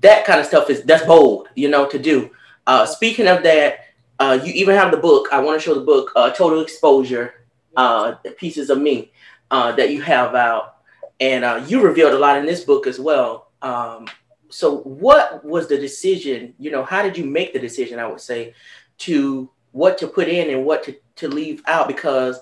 that 0.00 0.24
kind 0.24 0.40
of 0.40 0.46
stuff 0.46 0.70
is 0.70 0.82
that's 0.82 1.04
bold, 1.04 1.48
you 1.54 1.68
know, 1.68 1.86
to 1.88 1.98
do. 1.98 2.30
Uh, 2.66 2.86
speaking 2.86 3.26
of 3.26 3.42
that, 3.42 3.86
uh, 4.18 4.38
you 4.42 4.52
even 4.52 4.76
have 4.76 4.90
the 4.90 4.96
book. 4.96 5.28
I 5.32 5.40
want 5.40 5.60
to 5.60 5.64
show 5.64 5.74
the 5.74 5.80
book, 5.80 6.12
uh, 6.14 6.30
Total 6.30 6.60
Exposure, 6.60 7.34
uh, 7.76 8.12
Pieces 8.36 8.70
of 8.70 8.78
Me, 8.78 9.10
uh, 9.50 9.72
that 9.72 9.90
you 9.90 10.00
have 10.02 10.34
out. 10.34 10.76
And 11.20 11.44
uh, 11.44 11.64
you 11.66 11.82
revealed 11.82 12.14
a 12.14 12.18
lot 12.18 12.38
in 12.38 12.46
this 12.46 12.64
book 12.64 12.86
as 12.86 12.98
well. 12.98 13.48
Um, 13.62 14.06
so, 14.52 14.78
what 14.78 15.44
was 15.44 15.66
the 15.68 15.78
decision? 15.78 16.54
You 16.58 16.70
know, 16.70 16.84
how 16.84 17.02
did 17.02 17.16
you 17.16 17.24
make 17.24 17.52
the 17.52 17.58
decision, 17.58 17.98
I 17.98 18.06
would 18.06 18.20
say, 18.20 18.54
to 18.98 19.50
what 19.72 19.96
to 19.98 20.06
put 20.06 20.28
in 20.28 20.50
and 20.50 20.66
what 20.66 20.84
to, 20.84 20.96
to 21.16 21.28
leave 21.28 21.62
out? 21.66 21.88
Because 21.88 22.38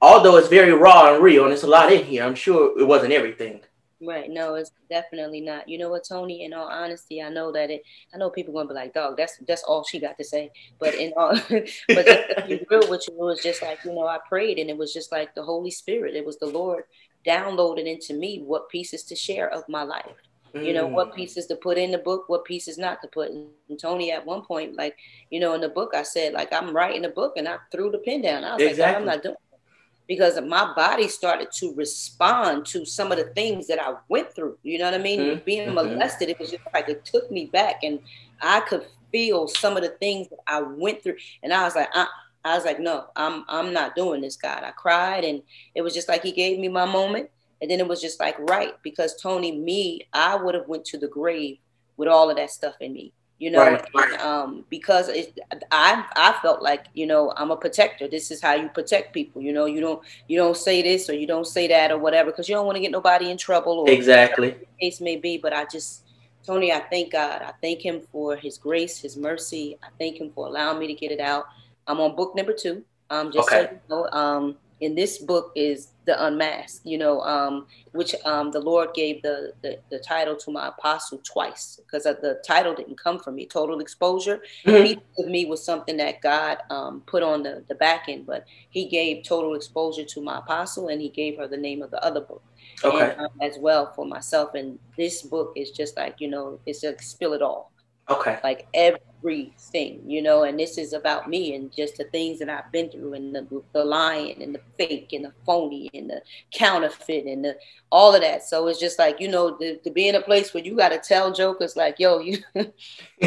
although 0.00 0.36
it's 0.36 0.48
very 0.48 0.72
raw 0.72 1.14
and 1.14 1.22
real 1.22 1.44
and 1.44 1.52
it's 1.52 1.62
a 1.62 1.68
lot 1.68 1.92
in 1.92 2.04
here, 2.04 2.24
I'm 2.24 2.34
sure 2.34 2.78
it 2.80 2.84
wasn't 2.84 3.12
everything. 3.12 3.60
Right. 4.04 4.28
No, 4.28 4.54
it's 4.54 4.72
definitely 4.90 5.40
not. 5.42 5.68
You 5.68 5.78
know 5.78 5.90
what, 5.90 6.04
Tony? 6.08 6.44
In 6.44 6.52
all 6.52 6.66
honesty, 6.66 7.22
I 7.22 7.28
know 7.28 7.52
that 7.52 7.70
it. 7.70 7.84
I 8.12 8.16
know 8.16 8.30
people 8.30 8.52
gonna 8.52 8.68
be 8.68 8.74
like, 8.74 8.94
"Dog, 8.94 9.16
that's 9.16 9.36
that's 9.46 9.62
all 9.62 9.84
she 9.84 10.00
got 10.00 10.18
to 10.18 10.24
say." 10.24 10.50
But 10.80 10.94
in 10.96 11.12
all, 11.16 11.36
but 11.48 12.04
to 12.04 12.44
be 12.48 12.66
real 12.68 12.90
with 12.90 13.06
you, 13.06 13.14
it 13.14 13.24
was 13.24 13.42
just 13.42 13.62
like 13.62 13.78
you 13.84 13.94
know, 13.94 14.08
I 14.08 14.18
prayed, 14.28 14.58
and 14.58 14.68
it 14.68 14.76
was 14.76 14.92
just 14.92 15.12
like 15.12 15.36
the 15.36 15.44
Holy 15.44 15.70
Spirit. 15.70 16.16
It 16.16 16.26
was 16.26 16.36
the 16.38 16.46
Lord 16.46 16.82
downloaded 17.24 17.86
into 17.86 18.14
me 18.14 18.42
what 18.44 18.68
pieces 18.68 19.04
to 19.04 19.14
share 19.14 19.48
of 19.48 19.68
my 19.68 19.84
life. 19.84 20.16
Mm. 20.54 20.66
You 20.66 20.74
know, 20.74 20.86
what 20.86 21.12
mm. 21.12 21.14
pieces 21.16 21.46
to 21.46 21.56
put 21.56 21.78
in 21.78 21.90
the 21.90 21.98
book, 21.98 22.28
what 22.28 22.44
pieces 22.44 22.76
not 22.76 23.00
to 23.02 23.08
put. 23.08 23.30
And 23.30 23.48
Tony, 23.80 24.12
at 24.12 24.26
one 24.26 24.42
point, 24.42 24.76
like 24.76 24.96
you 25.30 25.40
know, 25.40 25.54
in 25.54 25.60
the 25.60 25.68
book, 25.68 25.92
I 25.94 26.02
said 26.02 26.34
like 26.34 26.52
I'm 26.52 26.74
writing 26.74 27.04
a 27.04 27.08
book, 27.08 27.34
and 27.36 27.48
I 27.48 27.56
threw 27.70 27.90
the 27.90 27.98
pen 27.98 28.22
down. 28.22 28.44
I 28.44 28.54
was 28.54 28.62
exactly. 28.62 28.84
like, 28.84 28.96
I'm 28.96 29.06
not 29.06 29.22
doing 29.22 29.34
it. 29.34 29.58
because 30.06 30.38
my 30.42 30.72
body 30.74 31.08
started 31.08 31.50
to 31.52 31.74
respond 31.74 32.66
to 32.66 32.84
some 32.84 33.12
of 33.12 33.18
the 33.18 33.32
things 33.34 33.66
that 33.68 33.80
I 33.80 33.94
went 34.08 34.34
through. 34.34 34.58
You 34.62 34.78
know 34.78 34.86
what 34.86 34.94
I 34.94 35.02
mean? 35.02 35.20
Mm-hmm. 35.20 35.44
Being 35.44 35.68
mm-hmm. 35.68 35.74
molested, 35.74 36.28
it 36.28 36.38
was 36.38 36.50
just 36.50 36.62
like 36.74 36.88
it 36.88 37.04
took 37.04 37.30
me 37.30 37.46
back, 37.46 37.82
and 37.82 37.98
I 38.40 38.60
could 38.60 38.84
feel 39.10 39.48
some 39.48 39.76
of 39.76 39.82
the 39.82 39.90
things 39.90 40.28
that 40.28 40.40
I 40.46 40.60
went 40.62 41.02
through, 41.02 41.16
and 41.42 41.52
I 41.52 41.64
was 41.64 41.74
like, 41.76 41.88
I, 41.94 42.06
I 42.44 42.56
was 42.56 42.64
like, 42.64 42.80
no, 42.80 43.06
I'm 43.16 43.44
I'm 43.48 43.72
not 43.72 43.94
doing 43.94 44.20
this, 44.20 44.36
God. 44.36 44.64
I 44.64 44.72
cried, 44.72 45.24
and 45.24 45.42
it 45.74 45.82
was 45.82 45.94
just 45.94 46.08
like 46.08 46.22
He 46.22 46.32
gave 46.32 46.58
me 46.58 46.68
my 46.68 46.84
moment, 46.84 47.30
and 47.62 47.70
then 47.70 47.80
it 47.80 47.88
was 47.88 48.02
just 48.02 48.20
like 48.20 48.38
right 48.50 48.74
because 48.82 49.16
Tony, 49.16 49.52
me, 49.52 50.06
I 50.12 50.36
would 50.36 50.54
have 50.54 50.68
went 50.68 50.84
to 50.86 50.98
the 50.98 51.08
grave 51.08 51.58
with 51.96 52.08
all 52.08 52.28
of 52.28 52.36
that 52.36 52.50
stuff 52.50 52.74
in 52.80 52.92
me 52.92 53.12
you 53.42 53.50
know, 53.50 53.58
right, 53.58 53.84
right. 53.92 54.20
Um, 54.20 54.64
because 54.70 55.08
it, 55.08 55.36
I 55.72 56.04
I 56.14 56.38
felt 56.42 56.62
like 56.62 56.86
you 56.94 57.08
know 57.08 57.32
I'm 57.36 57.50
a 57.50 57.56
protector. 57.56 58.06
This 58.06 58.30
is 58.30 58.40
how 58.40 58.54
you 58.54 58.68
protect 58.68 59.12
people. 59.12 59.42
You 59.42 59.52
know, 59.52 59.64
you 59.64 59.80
don't 59.80 60.00
you 60.28 60.38
don't 60.38 60.56
say 60.56 60.80
this 60.80 61.10
or 61.10 61.14
you 61.14 61.26
don't 61.26 61.44
say 61.44 61.66
that 61.66 61.90
or 61.90 61.98
whatever 61.98 62.30
because 62.30 62.48
you 62.48 62.54
don't 62.54 62.66
want 62.66 62.76
to 62.76 62.80
get 62.80 62.92
nobody 62.92 63.32
in 63.32 63.36
trouble. 63.36 63.80
Or 63.80 63.90
exactly, 63.90 64.54
case 64.80 65.00
may 65.00 65.16
be. 65.16 65.38
But 65.38 65.52
I 65.52 65.64
just 65.64 66.04
Tony, 66.46 66.70
I 66.70 66.78
thank 66.88 67.10
God. 67.10 67.42
I 67.42 67.52
thank 67.60 67.84
Him 67.84 68.02
for 68.12 68.36
His 68.36 68.58
grace, 68.58 69.00
His 69.00 69.16
mercy. 69.16 69.76
I 69.82 69.88
thank 69.98 70.20
Him 70.20 70.30
for 70.32 70.46
allowing 70.46 70.78
me 70.78 70.86
to 70.86 70.94
get 70.94 71.10
it 71.10 71.18
out. 71.18 71.46
I'm 71.88 71.98
on 71.98 72.14
book 72.14 72.36
number 72.36 72.52
two. 72.52 72.84
Um, 73.10 73.32
just 73.32 73.48
okay. 73.48 73.64
so 73.66 73.72
you 73.72 73.80
know, 73.88 74.08
um, 74.16 74.56
in 74.82 74.96
this 74.96 75.18
book 75.18 75.52
is 75.54 75.92
the 76.04 76.26
unmasked 76.26 76.84
you 76.84 76.98
know 76.98 77.20
um, 77.20 77.66
which 77.92 78.14
um, 78.24 78.50
the 78.50 78.58
lord 78.58 78.92
gave 78.94 79.22
the, 79.22 79.52
the, 79.62 79.78
the 79.90 79.98
title 80.00 80.34
to 80.36 80.50
my 80.50 80.68
apostle 80.68 81.18
twice 81.18 81.80
because 81.86 82.02
the 82.02 82.42
title 82.44 82.74
didn't 82.74 82.98
come 82.98 83.18
from 83.18 83.36
me. 83.36 83.46
Total 83.46 83.78
exposure. 83.78 84.42
Mm-hmm. 84.66 85.00
with 85.16 85.28
me 85.28 85.44
was 85.44 85.64
something 85.64 85.96
that 85.96 86.20
god 86.20 86.58
um, 86.70 87.02
put 87.06 87.22
on 87.22 87.42
the, 87.44 87.64
the 87.68 87.76
back 87.76 88.08
end 88.08 88.26
but 88.26 88.44
he 88.70 88.86
gave 88.88 89.24
total 89.24 89.54
exposure 89.54 90.04
to 90.04 90.20
my 90.20 90.38
apostle 90.38 90.88
and 90.88 91.00
he 91.00 91.08
gave 91.08 91.38
her 91.38 91.46
the 91.46 91.56
name 91.56 91.82
of 91.82 91.90
the 91.90 92.04
other 92.04 92.20
book. 92.20 92.42
Okay. 92.84 93.12
And, 93.12 93.20
um, 93.20 93.28
as 93.40 93.58
well 93.58 93.92
for 93.94 94.04
myself. 94.04 94.54
And 94.54 94.78
this 94.96 95.22
book 95.22 95.52
is 95.56 95.70
just 95.70 95.96
like 95.96 96.16
you 96.18 96.28
know 96.28 96.58
it's 96.66 96.82
like 96.82 97.00
spill 97.00 97.32
it 97.32 97.42
all 97.42 97.71
Okay. 98.10 98.38
Like 98.42 98.66
everything, 98.74 100.02
you 100.06 100.22
know, 100.22 100.42
and 100.42 100.58
this 100.58 100.76
is 100.76 100.92
about 100.92 101.28
me 101.28 101.54
and 101.54 101.72
just 101.72 101.96
the 101.96 102.04
things 102.04 102.40
that 102.40 102.48
I've 102.48 102.70
been 102.72 102.90
through 102.90 103.14
and 103.14 103.34
the, 103.34 103.62
the 103.72 103.84
lying 103.84 104.42
and 104.42 104.54
the 104.54 104.60
fake 104.76 105.12
and 105.12 105.24
the 105.24 105.32
phony 105.46 105.88
and 105.94 106.10
the 106.10 106.20
counterfeit 106.52 107.26
and 107.26 107.44
the, 107.44 107.56
all 107.90 108.14
of 108.14 108.20
that. 108.22 108.44
So 108.44 108.66
it's 108.66 108.80
just 108.80 108.98
like, 108.98 109.20
you 109.20 109.28
know, 109.28 109.56
to, 109.56 109.76
to 109.78 109.90
be 109.90 110.08
in 110.08 110.16
a 110.16 110.20
place 110.20 110.52
where 110.52 110.64
you 110.64 110.76
got 110.76 110.88
to 110.88 110.98
tell 110.98 111.32
jokers 111.32 111.76
like, 111.76 112.00
yo, 112.00 112.18
you, 112.18 112.38
the 112.54 112.72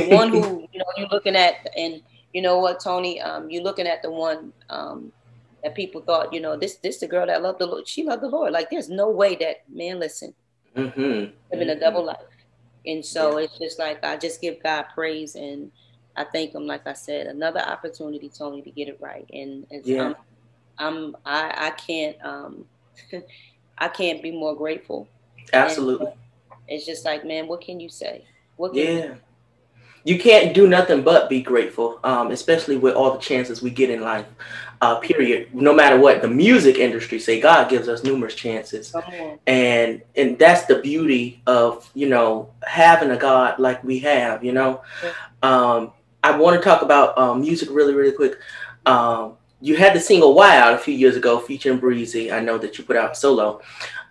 one 0.10 0.30
who, 0.30 0.68
you 0.74 0.80
know, 0.80 0.86
you're 0.98 1.08
looking 1.10 1.36
at 1.36 1.68
and 1.78 2.02
you 2.34 2.42
know 2.42 2.60
what, 2.60 2.82
Tony, 2.82 3.22
um, 3.22 3.50
you're 3.50 3.64
looking 3.64 3.88
at 3.88 4.02
the 4.02 4.12
one, 4.12 4.52
um, 4.70 5.12
that 5.64 5.74
people 5.74 6.02
thought, 6.02 6.34
you 6.34 6.42
know, 6.42 6.58
this, 6.58 6.76
this 6.76 7.00
the 7.00 7.08
girl 7.08 7.26
that 7.26 7.42
loved 7.42 7.60
the 7.60 7.66
Lord. 7.66 7.88
She 7.88 8.04
loved 8.04 8.22
the 8.22 8.28
Lord. 8.28 8.52
Like 8.52 8.70
there's 8.70 8.90
no 8.90 9.10
way 9.10 9.36
that 9.38 9.64
man, 9.74 10.00
listen, 10.00 10.36
mm-hmm. 10.76 11.00
living 11.00 11.32
mm-hmm. 11.52 11.70
a 11.70 11.80
double 11.80 12.06
life 12.06 12.18
and 12.88 13.06
so 13.06 13.38
yeah. 13.38 13.46
it's 13.46 13.58
just 13.58 13.80
like 13.80 14.04
I 14.04 14.18
just 14.18 14.42
give 14.42 14.62
God 14.62 14.86
praise 14.94 15.36
and 15.36 15.72
I 16.18 16.24
thank 16.24 16.54
him, 16.54 16.66
like 16.66 16.88
I 16.88 16.94
said, 16.94 17.28
another 17.28 17.60
opportunity, 17.60 18.30
Tony, 18.30 18.62
to 18.62 18.72
get 18.72 18.88
it 18.88 18.98
right. 19.02 19.30
And, 19.34 19.68
and 19.70 19.86
yeah. 19.86 20.14
I'm, 20.78 21.16
I'm 21.16 21.16
I, 21.26 21.68
I 21.68 21.70
can't 21.72 22.18
um 22.24 22.66
I 23.78 23.88
can't 23.90 24.24
be 24.24 24.32
more 24.32 24.56
grateful. 24.56 25.08
Absolutely. 25.52 26.08
And 26.08 26.16
it's 26.68 26.86
just 26.86 27.06
like, 27.06 27.26
man, 27.26 27.48
what 27.48 27.62
can 27.62 27.80
you 27.80 27.90
say? 27.90 28.26
What 28.56 28.74
can 28.74 28.82
yeah. 28.82 29.06
You 29.06 29.18
you 30.06 30.20
can't 30.20 30.54
do 30.54 30.68
nothing 30.68 31.02
but 31.02 31.30
be 31.30 31.42
grateful, 31.42 32.00
um, 32.04 32.30
especially 32.30 32.78
with 32.78 32.94
all 32.94 33.14
the 33.14 33.20
chances 33.20 33.64
we 33.64 33.72
get 33.72 33.90
in 33.90 34.02
life. 34.02 34.28
Uh, 34.86 35.00
period. 35.00 35.48
No 35.52 35.74
matter 35.74 35.98
what 36.00 36.22
the 36.22 36.28
music 36.28 36.78
industry 36.78 37.18
say, 37.18 37.40
God 37.40 37.72
gives 37.72 37.88
us 37.88 38.04
numerous 38.04 38.36
chances, 38.36 38.94
and 39.48 40.04
and 40.16 40.38
that's 40.38 40.66
the 40.66 40.76
beauty 40.76 41.42
of 41.48 41.90
you 41.96 42.08
know 42.08 42.52
having 42.62 43.10
a 43.10 43.18
God 43.18 43.58
like 43.58 43.84
we 43.84 43.98
have. 44.00 44.44
You 44.44 44.52
know, 44.52 44.84
um, 45.42 45.92
I 46.24 46.38
want 46.38 46.62
to 46.62 46.64
talk 46.64 46.84
about 46.84 47.18
um, 47.18 47.42
music 47.42 47.70
really, 47.72 47.96
really 47.96 48.12
quick. 48.12 48.38
Um, 48.86 49.38
you 49.60 49.76
had 49.76 49.96
the 49.96 50.00
single 50.00 50.36
"Wild" 50.36 50.76
a 50.76 50.78
few 50.78 50.94
years 50.94 51.16
ago, 51.16 51.40
featuring 51.40 51.80
Breezy. 51.80 52.32
I 52.32 52.40
know 52.42 52.60
that 52.60 52.78
you 52.78 52.84
put 52.84 52.96
out 52.96 53.18
solo. 53.18 53.62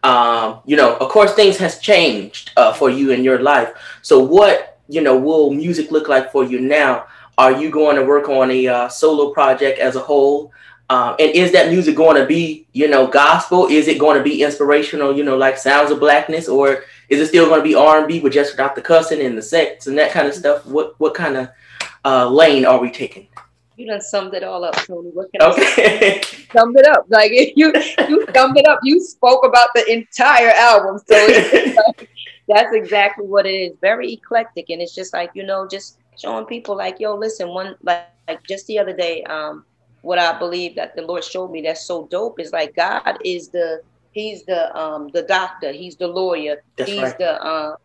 Um, 0.03 0.59
you 0.67 0.77
know, 0.77 0.97
of 0.97 1.09
course, 1.09 1.35
things 1.35 1.57
has 1.59 1.79
changed 1.79 2.51
uh, 2.57 2.73
for 2.73 2.91
you 2.91 3.13
in 3.13 3.23
your 3.23 3.39
life. 3.39 3.71
So, 4.03 4.19
what 4.19 4.75
you 4.89 5.01
know, 5.01 5.17
will 5.17 5.51
music 5.51 5.91
look 5.91 6.09
like 6.09 6.33
for 6.33 6.45
you 6.45 6.61
now? 6.61 7.07
Are 7.37 7.53
you 7.53 7.71
going 7.71 7.97
to 7.97 8.05
work 8.05 8.29
on 8.29 8.51
a 8.51 8.67
uh, 8.67 8.89
solo 8.89 9.33
project 9.33 9.79
as 9.79 9.97
a 9.97 10.01
whole? 10.01 10.53
Um, 10.91 11.17
and 11.19 11.31
is 11.35 11.51
that 11.53 11.71
music 11.71 11.97
going 11.97 12.21
to 12.21 12.27
be, 12.27 12.67
you 12.73 12.89
know, 12.89 13.07
gospel? 13.07 13.67
Is 13.67 13.89
it 13.89 13.99
going 13.99 14.19
to 14.19 14.23
be 14.23 14.43
inspirational, 14.43 15.17
you 15.17 15.25
know, 15.25 15.37
like 15.37 15.57
Sounds 15.57 15.91
of 15.91 15.99
Blackness, 15.99 16.49
or 16.49 16.85
is 17.09 17.21
it 17.21 17.27
still 17.29 17.47
going 17.47 17.61
to 17.61 17.65
be 17.65 17.75
R 17.75 17.99
and 17.99 18.09
B 18.09 18.21
with 18.21 18.35
just 18.35 18.53
without 18.53 18.75
the 18.75 18.83
cussing 18.83 19.21
and 19.21 19.37
the 19.37 19.43
sex 19.43 19.87
and 19.87 19.97
that 19.99 20.13
kind 20.13 20.29
of 20.29 20.35
stuff? 20.35 20.65
What 20.67 20.99
what 21.01 21.15
kind 21.15 21.37
of 21.37 21.49
uh, 22.05 22.29
lane 22.29 22.67
are 22.67 22.79
we 22.79 22.91
taking? 22.91 23.29
You 23.77 23.89
done 23.89 24.01
summed 24.01 24.35
it 24.35 24.45
all 24.45 24.63
up, 24.63 24.75
Tony. 24.75 25.11
What 25.11 25.33
can 25.33 25.43
okay. 25.43 25.63
I 25.63 26.21
say? 26.21 26.23
summed 26.53 26.79
it 26.79 26.87
up. 26.87 27.07
Like 27.09 27.33
you 27.57 27.73
you 28.09 28.27
summed 28.35 28.59
it 28.59 28.67
up. 28.67 28.81
You 28.83 29.01
spoke 29.01 29.45
about 29.45 29.69
the 29.75 29.91
entire 29.91 30.51
album. 30.51 31.01
So 31.09 31.27
like, 31.89 32.11
that's 32.47 32.73
exactly 32.75 33.27
what 33.27 33.47
it 33.47 33.55
is. 33.55 33.77
Very 33.81 34.13
eclectic, 34.13 34.69
and 34.69 34.81
it's 34.81 34.95
just 34.95 35.13
like 35.13 35.31
you 35.35 35.45
know, 35.45 35.67
just 35.67 35.99
showing 36.19 36.47
people 36.47 36.77
like, 36.77 37.01
yo, 37.01 37.15
listen, 37.15 37.49
one 37.49 37.77
like, 37.83 38.07
like 38.29 38.43
just 38.47 38.67
the 38.67 38.79
other 38.79 38.95
day, 38.95 39.23
um, 39.25 39.65
what 40.03 40.19
I 40.19 40.39
believe 40.39 40.77
that 40.77 40.95
the 40.97 41.03
Lord 41.03 41.25
showed 41.25 41.51
me 41.51 41.63
that's 41.63 41.87
so 41.87 42.07
dope 42.11 42.41
is 42.41 42.53
like 42.53 42.75
God 42.77 43.19
is 43.25 43.49
the 43.49 43.81
He's 44.13 44.45
the 44.45 44.75
um 44.77 45.09
the 45.13 45.23
doctor, 45.23 45.73
He's 45.73 45.97
the 45.97 46.07
lawyer, 46.07 46.63
that's 46.77 46.91
He's 46.91 47.03
right. 47.03 47.19
the 47.19 47.43
uh, 47.43 47.77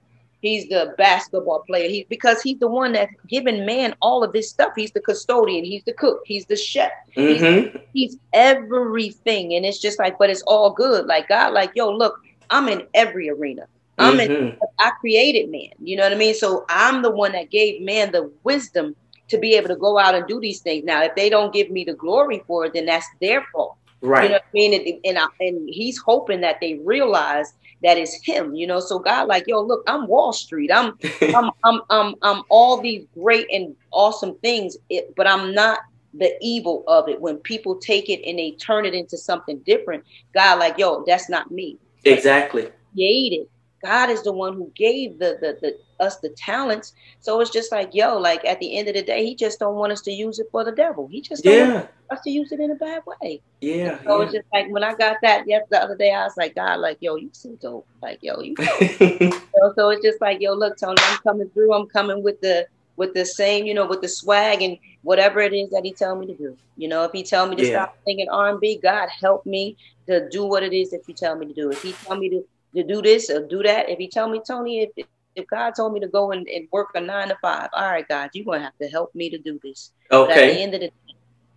He's 0.41 0.69
the 0.69 0.93
basketball 0.97 1.63
player. 1.67 1.89
He 1.89 2.05
because 2.09 2.41
he's 2.41 2.59
the 2.59 2.67
one 2.67 2.93
that's 2.93 3.13
given 3.27 3.65
man 3.65 3.93
all 4.01 4.23
of 4.23 4.31
this 4.31 4.49
stuff. 4.49 4.71
He's 4.75 4.91
the 4.91 5.01
custodian. 5.01 5.65
He's 5.65 5.83
the 5.83 5.91
cook. 5.91 6.21
He's 6.25 6.45
the 6.45 6.55
chef. 6.55 6.91
Mm-hmm. 7.17 7.77
He's, 7.93 8.11
he's, 8.11 8.17
everything, 8.31 9.53
and 9.53 9.65
it's 9.65 9.79
just 9.79 9.99
like, 9.99 10.17
but 10.17 10.29
it's 10.29 10.41
all 10.43 10.71
good. 10.71 11.07
Like 11.07 11.27
God, 11.27 11.53
like 11.53 11.71
yo, 11.75 11.91
look, 11.91 12.15
I'm 12.49 12.69
in 12.69 12.87
every 12.93 13.29
arena. 13.29 13.67
I'm 13.99 14.17
mm-hmm. 14.17 14.31
in, 14.31 14.57
I 14.79 14.91
created 14.99 15.51
man. 15.51 15.71
You 15.79 15.97
know 15.97 16.03
what 16.03 16.13
I 16.13 16.15
mean? 16.15 16.33
So 16.33 16.65
I'm 16.69 17.01
the 17.01 17.11
one 17.11 17.33
that 17.33 17.51
gave 17.51 17.81
man 17.81 18.11
the 18.11 18.31
wisdom 18.43 18.95
to 19.27 19.37
be 19.37 19.53
able 19.55 19.67
to 19.67 19.75
go 19.75 19.99
out 19.99 20.15
and 20.15 20.27
do 20.27 20.39
these 20.39 20.61
things. 20.61 20.83
Now, 20.85 21.03
if 21.03 21.15
they 21.15 21.29
don't 21.29 21.53
give 21.53 21.69
me 21.69 21.83
the 21.83 21.93
glory 21.93 22.43
for 22.47 22.65
it, 22.65 22.73
then 22.73 22.85
that's 22.85 23.07
their 23.21 23.45
fault. 23.51 23.77
Right. 24.01 24.23
You 24.23 24.29
know 24.29 24.35
what 24.35 24.43
I 24.43 24.53
mean? 24.53 24.73
And, 24.73 25.05
and, 25.05 25.17
I, 25.17 25.45
and 25.45 25.69
he's 25.69 25.97
hoping 25.97 26.41
that 26.41 26.59
they 26.61 26.75
realize 26.75 27.53
that 27.83 27.97
is 27.97 28.13
him, 28.23 28.55
you 28.55 28.65
know. 28.65 28.79
So 28.79 28.99
God, 28.99 29.27
like, 29.27 29.45
yo, 29.47 29.61
look, 29.61 29.83
I'm 29.87 30.07
Wall 30.07 30.33
Street. 30.33 30.71
I'm, 30.73 30.97
I'm, 31.35 31.51
I'm, 31.63 31.81
I'm, 31.89 32.15
I'm 32.21 32.43
all 32.49 32.81
these 32.81 33.05
great 33.13 33.47
and 33.51 33.75
awesome 33.91 34.35
things, 34.37 34.77
it, 34.89 35.13
but 35.15 35.27
I'm 35.27 35.53
not 35.53 35.79
the 36.13 36.33
evil 36.41 36.83
of 36.87 37.07
it. 37.09 37.19
When 37.19 37.37
people 37.37 37.75
take 37.75 38.09
it 38.09 38.27
and 38.27 38.39
they 38.39 38.51
turn 38.51 38.85
it 38.85 38.93
into 38.93 39.17
something 39.17 39.59
different, 39.59 40.03
God, 40.33 40.59
like, 40.59 40.77
yo, 40.77 41.03
that's 41.05 41.29
not 41.29 41.51
me. 41.51 41.77
Exactly. 42.05 42.69
Created 42.93 43.47
God 43.81 44.09
is 44.09 44.23
the 44.23 44.31
one 44.31 44.55
who 44.55 44.71
gave 44.75 45.19
the, 45.19 45.37
the 45.39 45.57
the 45.61 46.03
us 46.03 46.17
the 46.17 46.29
talents. 46.29 46.93
So 47.19 47.39
it's 47.41 47.49
just 47.49 47.71
like, 47.71 47.93
yo, 47.93 48.17
like 48.17 48.43
at 48.45 48.59
the 48.59 48.77
end 48.77 48.87
of 48.87 48.95
the 48.95 49.01
day, 49.01 49.25
he 49.25 49.35
just 49.35 49.59
don't 49.59 49.75
want 49.75 49.91
us 49.91 50.01
to 50.01 50.11
use 50.11 50.39
it 50.39 50.47
for 50.51 50.63
the 50.63 50.71
devil. 50.71 51.07
He 51.07 51.21
just 51.21 51.43
don't 51.43 51.53
yeah. 51.53 51.73
want 51.73 51.89
us 52.11 52.21
to 52.21 52.29
use 52.29 52.51
it 52.51 52.59
in 52.59 52.71
a 52.71 52.75
bad 52.75 53.03
way. 53.05 53.41
Yeah. 53.61 53.97
And 53.97 54.01
so 54.03 54.17
yeah. 54.17 54.23
it's 54.23 54.33
just 54.33 54.47
like 54.53 54.69
when 54.69 54.83
I 54.83 54.93
got 54.95 55.17
that 55.21 55.43
yes, 55.47 55.63
the 55.69 55.81
other 55.81 55.95
day, 55.95 56.13
I 56.13 56.23
was 56.23 56.37
like, 56.37 56.55
God, 56.55 56.79
like, 56.79 56.97
yo, 56.99 57.15
you 57.15 57.29
so 57.33 57.55
dope. 57.61 57.87
Like, 58.01 58.19
yo, 58.21 58.39
you 58.41 58.55
so, 58.57 59.73
so 59.75 59.89
it's 59.89 60.03
just 60.03 60.21
like, 60.21 60.41
yo, 60.41 60.53
look, 60.53 60.77
Tony, 60.77 61.01
I'm 61.01 61.19
coming 61.19 61.49
through. 61.49 61.73
I'm 61.73 61.87
coming 61.87 62.23
with 62.23 62.39
the 62.41 62.67
with 62.99 63.13
the 63.13 63.25
same, 63.25 63.65
you 63.65 63.73
know, 63.73 63.87
with 63.87 64.01
the 64.01 64.09
swag 64.09 64.61
and 64.61 64.77
whatever 65.03 65.39
it 65.39 65.53
is 65.53 65.69
that 65.69 65.85
he 65.85 65.93
tell 65.93 66.17
me 66.17 66.27
to 66.27 66.35
do. 66.35 66.57
You 66.75 66.89
know, 66.89 67.05
if 67.05 67.13
he 67.13 67.23
tell 67.23 67.47
me 67.47 67.55
to 67.55 67.63
yeah. 67.63 67.83
stop 67.85 67.97
singing 68.05 68.27
R&B, 68.29 68.81
God 68.83 69.07
help 69.07 69.45
me 69.45 69.77
to 70.07 70.27
do 70.29 70.43
what 70.43 70.63
it 70.63 70.73
is 70.73 70.91
that 70.91 71.07
you 71.07 71.13
tell 71.13 71.37
me 71.37 71.45
to 71.45 71.53
do. 71.53 71.71
If 71.71 71.81
he 71.81 71.93
tell 71.93 72.17
me 72.17 72.29
to, 72.29 72.45
to 72.75 72.83
do 72.83 73.01
this 73.01 73.29
or 73.29 73.45
do 73.45 73.63
that, 73.63 73.89
if 73.89 73.97
he 73.97 74.07
tell 74.07 74.29
me, 74.29 74.41
Tony, 74.45 74.81
if 74.81 75.07
if 75.35 75.47
God 75.47 75.71
told 75.75 75.93
me 75.93 75.99
to 75.99 76.07
go 76.07 76.31
and, 76.31 76.47
and 76.47 76.67
work 76.71 76.89
a 76.95 77.01
nine 77.01 77.29
to 77.29 77.37
five, 77.41 77.69
all 77.73 77.85
right, 77.85 78.07
God, 78.07 78.29
you're 78.33 78.45
gonna 78.45 78.63
have 78.63 78.77
to 78.81 78.87
help 78.87 79.13
me 79.15 79.29
to 79.29 79.37
do 79.37 79.59
this. 79.63 79.91
Okay. 80.11 80.33
But 80.33 80.37
at 80.37 80.53
the 80.53 80.61
end 80.61 80.73
of 80.75 80.81
the 80.81 80.91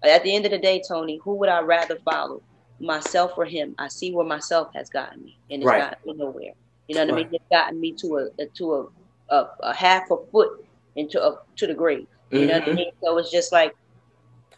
at 0.09 0.23
the 0.23 0.35
end 0.35 0.45
of 0.45 0.51
the 0.53 0.59
day, 0.59 0.83
Tony, 0.87 1.19
who 1.23 1.35
would 1.35 1.49
I 1.49 1.61
rather 1.61 1.99
follow? 2.05 2.43
Myself 2.81 3.35
or 3.37 3.45
him? 3.45 3.77
I 3.79 3.87
see 3.87 4.13
where 4.13 4.27
myself 4.27 4.75
has 4.75 4.91
gotten 4.91 5.23
me, 5.23 5.39
and 5.51 5.63
it's 5.63 5.67
right. 5.67 5.83
gotten 5.83 5.99
me 6.05 6.15
nowhere. 6.15 6.53
You 6.89 6.97
know 6.97 7.05
what 7.05 7.15
right. 7.15 7.27
I 7.27 7.31
mean? 7.31 7.35
It's 7.35 7.45
gotten 7.51 7.81
me 7.81 7.93
to 7.93 8.31
a, 8.39 8.47
to 8.47 8.75
a, 8.75 9.35
a, 9.35 9.49
a 9.61 9.75
half 9.75 10.11
a 10.11 10.17
foot 10.33 10.67
into 10.97 11.23
a, 11.23 11.39
to 11.57 11.67
the 11.69 11.75
grave. 11.75 12.09
You 12.31 12.41
mm-hmm. 12.41 12.49
know 12.49 12.55
what 12.55 12.63
I 12.63 12.67
mm-hmm. 12.67 12.75
mean? 12.75 12.91
So 13.01 13.19
it's 13.19 13.31
just 13.31 13.53
like 13.53 13.77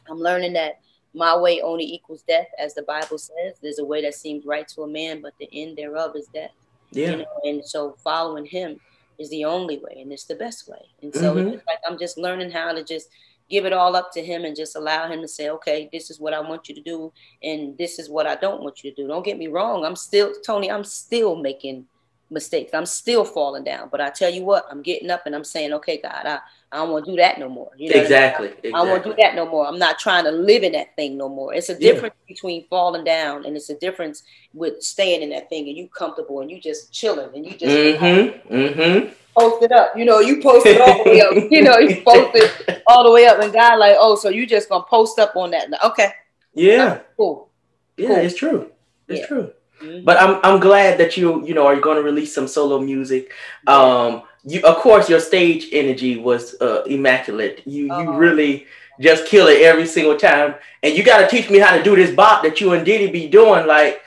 I'm 0.08 0.18
learning 0.18 0.54
that 0.54 0.80
my 1.14 1.36
way 1.36 1.60
only 1.60 1.84
equals 1.84 2.22
death, 2.22 2.48
as 2.58 2.74
the 2.74 2.82
Bible 2.82 3.18
says. 3.18 3.54
There's 3.62 3.78
a 3.78 3.84
way 3.84 4.02
that 4.02 4.14
seems 4.14 4.44
right 4.44 4.66
to 4.68 4.82
a 4.82 4.88
man, 4.88 5.22
but 5.22 5.34
the 5.38 5.48
end 5.52 5.78
thereof 5.78 6.16
is 6.16 6.26
death. 6.34 6.50
Yeah. 6.90 7.10
You 7.10 7.16
know? 7.18 7.40
And 7.44 7.64
so 7.64 7.96
following 8.02 8.44
him 8.44 8.80
is 9.18 9.30
the 9.30 9.44
only 9.44 9.78
way, 9.78 10.00
and 10.00 10.12
it's 10.12 10.24
the 10.24 10.34
best 10.34 10.68
way. 10.68 10.86
And 11.02 11.14
so 11.14 11.34
mm-hmm. 11.34 11.48
it's 11.48 11.66
like 11.66 11.78
I'm 11.88 11.98
just 11.98 12.18
learning 12.18 12.50
how 12.50 12.72
to 12.72 12.82
just 12.82 13.08
give 13.48 13.64
it 13.64 13.72
all 13.72 13.94
up 13.94 14.10
to 14.12 14.24
him 14.24 14.44
and 14.44 14.56
just 14.56 14.74
allow 14.74 15.08
him 15.08 15.20
to 15.20 15.28
say, 15.28 15.50
okay, 15.50 15.88
this 15.92 16.10
is 16.10 16.18
what 16.18 16.32
I 16.32 16.40
want 16.40 16.68
you 16.68 16.74
to 16.74 16.80
do, 16.80 17.12
and 17.42 17.76
this 17.78 17.98
is 17.98 18.08
what 18.08 18.26
I 18.26 18.34
don't 18.36 18.62
want 18.62 18.82
you 18.82 18.90
to 18.90 19.02
do. 19.02 19.06
Don't 19.06 19.24
get 19.24 19.38
me 19.38 19.46
wrong. 19.46 19.84
I'm 19.84 19.96
still, 19.96 20.32
Tony, 20.44 20.70
I'm 20.70 20.84
still 20.84 21.36
making 21.36 21.86
mistakes. 22.30 22.72
I'm 22.74 22.86
still 22.86 23.24
falling 23.24 23.64
down. 23.64 23.88
But 23.90 24.00
I 24.00 24.10
tell 24.10 24.30
you 24.30 24.44
what, 24.44 24.66
I'm 24.70 24.82
getting 24.82 25.10
up 25.10 25.26
and 25.26 25.34
I'm 25.34 25.44
saying, 25.44 25.72
okay, 25.74 26.00
God, 26.00 26.22
I, 26.24 26.40
I 26.74 26.78
don't 26.78 26.90
want 26.90 27.04
to 27.04 27.12
do 27.12 27.16
that 27.18 27.38
no 27.38 27.48
more. 27.48 27.70
You 27.76 27.94
know 27.94 28.00
exactly, 28.00 28.48
I, 28.48 28.50
mean? 28.50 28.58
exactly. 28.64 28.74
I 28.74 28.84
don't 28.84 29.04
do 29.04 29.14
that 29.22 29.34
no 29.34 29.48
more. 29.48 29.66
I'm 29.66 29.78
not 29.78 29.98
trying 29.98 30.24
to 30.24 30.30
live 30.30 30.62
in 30.62 30.72
that 30.72 30.96
thing 30.96 31.16
no 31.16 31.28
more. 31.28 31.54
It's 31.54 31.68
a 31.68 31.78
difference 31.78 32.14
yeah. 32.26 32.34
between 32.34 32.66
falling 32.68 33.04
down 33.04 33.46
and 33.46 33.56
it's 33.56 33.70
a 33.70 33.78
difference 33.78 34.24
with 34.52 34.82
staying 34.82 35.22
in 35.22 35.30
that 35.30 35.48
thing 35.48 35.68
and 35.68 35.76
you 35.76 35.88
comfortable 35.88 36.40
and 36.40 36.50
you 36.50 36.60
just 36.60 36.92
chilling 36.92 37.30
and 37.34 37.46
you 37.46 37.52
just 37.52 37.64
mm-hmm, 37.64 38.54
mm-hmm 38.54 39.14
post 39.36 39.62
it 39.62 39.72
up. 39.72 39.96
You 39.96 40.04
know, 40.04 40.20
you 40.20 40.40
post 40.40 40.66
it 40.66 40.80
all 40.80 41.04
the 41.04 41.10
way 41.10 41.20
up. 41.20 41.34
You 41.50 41.62
know, 41.62 41.78
you 41.78 42.02
post 42.02 42.34
it 42.34 42.82
all 42.86 43.04
the 43.04 43.10
way 43.10 43.26
up, 43.26 43.40
and 43.40 43.52
God 43.52 43.78
like, 43.78 43.96
oh, 43.98 44.16
so 44.16 44.28
you 44.28 44.46
just 44.46 44.68
gonna 44.68 44.84
post 44.84 45.18
up 45.18 45.36
on 45.36 45.50
that? 45.50 45.68
Okay. 45.84 46.12
Yeah. 46.54 47.00
cool. 47.16 47.50
Yeah, 47.96 48.08
cool. 48.08 48.16
it's 48.18 48.36
true. 48.36 48.70
It's 49.08 49.20
yeah. 49.20 49.26
true. 49.26 49.52
Mm-hmm. 49.82 50.04
But 50.04 50.20
I'm 50.20 50.40
I'm 50.42 50.60
glad 50.60 50.98
that 50.98 51.16
you 51.16 51.44
you 51.44 51.54
know 51.54 51.66
are 51.66 51.78
going 51.80 51.96
to 51.96 52.02
release 52.02 52.34
some 52.34 52.48
solo 52.48 52.78
music. 52.80 53.32
Um, 53.66 54.22
you 54.44 54.60
of 54.62 54.76
course 54.76 55.08
your 55.08 55.20
stage 55.20 55.68
energy 55.72 56.16
was 56.16 56.60
uh, 56.60 56.82
immaculate. 56.84 57.62
You 57.66 57.90
uh-huh. 57.90 58.02
you 58.02 58.12
really 58.14 58.66
just 59.00 59.26
kill 59.26 59.48
it 59.48 59.62
every 59.62 59.86
single 59.86 60.16
time, 60.16 60.54
and 60.82 60.96
you 60.96 61.02
got 61.02 61.18
to 61.18 61.28
teach 61.28 61.50
me 61.50 61.58
how 61.58 61.76
to 61.76 61.82
do 61.82 61.96
this 61.96 62.14
bop 62.14 62.42
that 62.42 62.60
you 62.60 62.72
and 62.72 62.84
Diddy 62.84 63.10
be 63.10 63.26
doing. 63.26 63.66
Like, 63.66 64.02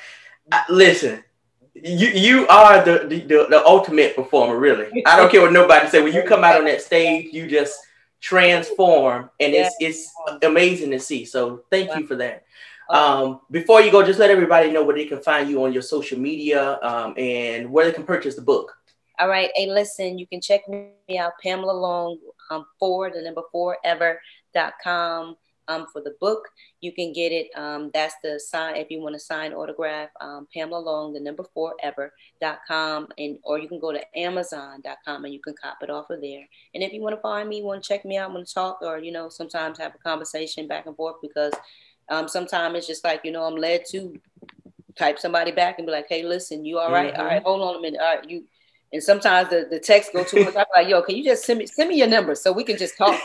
listen, 0.69 1.23
you 1.73 2.07
you 2.09 2.47
are 2.47 2.83
the, 2.83 3.07
the, 3.07 3.47
the 3.49 3.63
ultimate 3.65 4.15
performer, 4.15 4.57
really. 4.57 5.03
I 5.05 5.17
don't 5.17 5.31
care 5.31 5.41
what 5.41 5.51
nobody 5.51 5.89
say. 5.89 6.01
When 6.01 6.13
you 6.13 6.23
come 6.23 6.43
out 6.43 6.57
on 6.57 6.65
that 6.65 6.81
stage, 6.81 7.33
you 7.33 7.47
just 7.47 7.79
transform, 8.21 9.29
and 9.39 9.53
it's 9.53 9.75
it's 9.79 10.11
amazing 10.41 10.91
to 10.91 10.99
see. 10.99 11.25
So 11.25 11.63
thank 11.69 11.95
you 11.95 12.07
for 12.07 12.15
that. 12.15 12.43
Um, 12.89 13.41
before 13.51 13.81
you 13.81 13.91
go, 13.91 14.05
just 14.05 14.19
let 14.19 14.29
everybody 14.29 14.71
know 14.71 14.83
where 14.83 14.95
they 14.95 15.05
can 15.05 15.21
find 15.21 15.49
you 15.49 15.63
on 15.65 15.73
your 15.73 15.81
social 15.81 16.17
media 16.17 16.79
um, 16.81 17.13
and 17.17 17.69
where 17.69 17.85
they 17.85 17.91
can 17.91 18.03
purchase 18.03 18.35
the 18.35 18.41
book. 18.41 18.77
All 19.19 19.27
right. 19.27 19.49
Hey, 19.55 19.67
listen, 19.69 20.17
you 20.17 20.27
can 20.27 20.41
check 20.41 20.67
me 20.69 20.91
out, 21.17 21.33
Pamela 21.41 21.71
Long, 21.71 22.19
um, 22.51 22.65
for 22.79 23.09
the 23.09 23.21
number 23.21 23.41
four 23.51 23.77
ever.com 23.83 25.35
um, 25.67 25.85
for 25.91 26.01
the 26.01 26.15
book. 26.19 26.47
You 26.81 26.93
can 26.93 27.13
get 27.13 27.31
it. 27.31 27.47
Um, 27.55 27.91
that's 27.93 28.15
the 28.23 28.39
sign 28.39 28.75
if 28.75 28.89
you 28.89 29.01
want 29.01 29.15
to 29.15 29.19
sign 29.19 29.53
autograph. 29.53 30.09
Um, 30.21 30.47
Pamela 30.53 30.79
Long, 30.79 31.13
the 31.13 31.19
number 31.19 31.43
four 31.53 31.75
ever.com, 31.81 33.07
and 33.17 33.37
or 33.43 33.59
you 33.59 33.67
can 33.67 33.79
go 33.79 33.91
to 33.91 34.17
Amazon.com 34.17 35.25
and 35.25 35.33
you 35.33 35.39
can 35.39 35.55
cop 35.61 35.77
it 35.81 35.89
off 35.89 36.09
of 36.09 36.21
there. 36.21 36.47
And 36.73 36.83
if 36.83 36.93
you 36.93 37.01
want 37.01 37.15
to 37.15 37.21
find 37.21 37.49
me, 37.49 37.63
want 37.63 37.83
to 37.83 37.87
check 37.87 38.05
me 38.05 38.17
out, 38.17 38.31
want 38.33 38.47
to 38.47 38.53
talk, 38.53 38.79
or 38.81 38.99
you 38.99 39.11
know, 39.11 39.29
sometimes 39.29 39.79
have 39.79 39.95
a 39.95 39.99
conversation 39.99 40.67
back 40.67 40.85
and 40.85 40.95
forth 40.95 41.15
because 41.21 41.53
um, 42.09 42.27
sometimes 42.27 42.77
it's 42.77 42.87
just 42.87 43.03
like 43.03 43.21
you 43.23 43.31
know 43.31 43.43
I'm 43.43 43.55
led 43.55 43.83
to 43.91 44.13
type 44.97 45.19
somebody 45.19 45.51
back 45.51 45.77
and 45.77 45.85
be 45.85 45.91
like, 45.91 46.07
hey, 46.09 46.23
listen, 46.23 46.65
you 46.65 46.79
all 46.79 46.91
right? 46.91 47.13
Mm-hmm. 47.13 47.21
all 47.21 47.27
right, 47.27 47.43
hold 47.43 47.61
on 47.61 47.75
a 47.75 47.81
minute. 47.81 47.99
All 48.01 48.15
right, 48.15 48.29
you 48.29 48.45
and 48.93 49.03
sometimes 49.03 49.49
the, 49.49 49.67
the 49.69 49.79
text 49.79 50.13
go 50.13 50.23
too 50.23 50.43
much. 50.43 50.55
I'm 50.55 50.65
like, 50.75 50.87
yo, 50.87 51.01
can 51.01 51.15
you 51.15 51.23
just 51.23 51.45
send 51.45 51.59
me 51.59 51.65
send 51.65 51.89
me 51.89 51.97
your 51.97 52.07
number 52.07 52.35
so 52.35 52.51
we 52.51 52.63
can 52.63 52.77
just 52.77 52.97
talk 52.97 53.19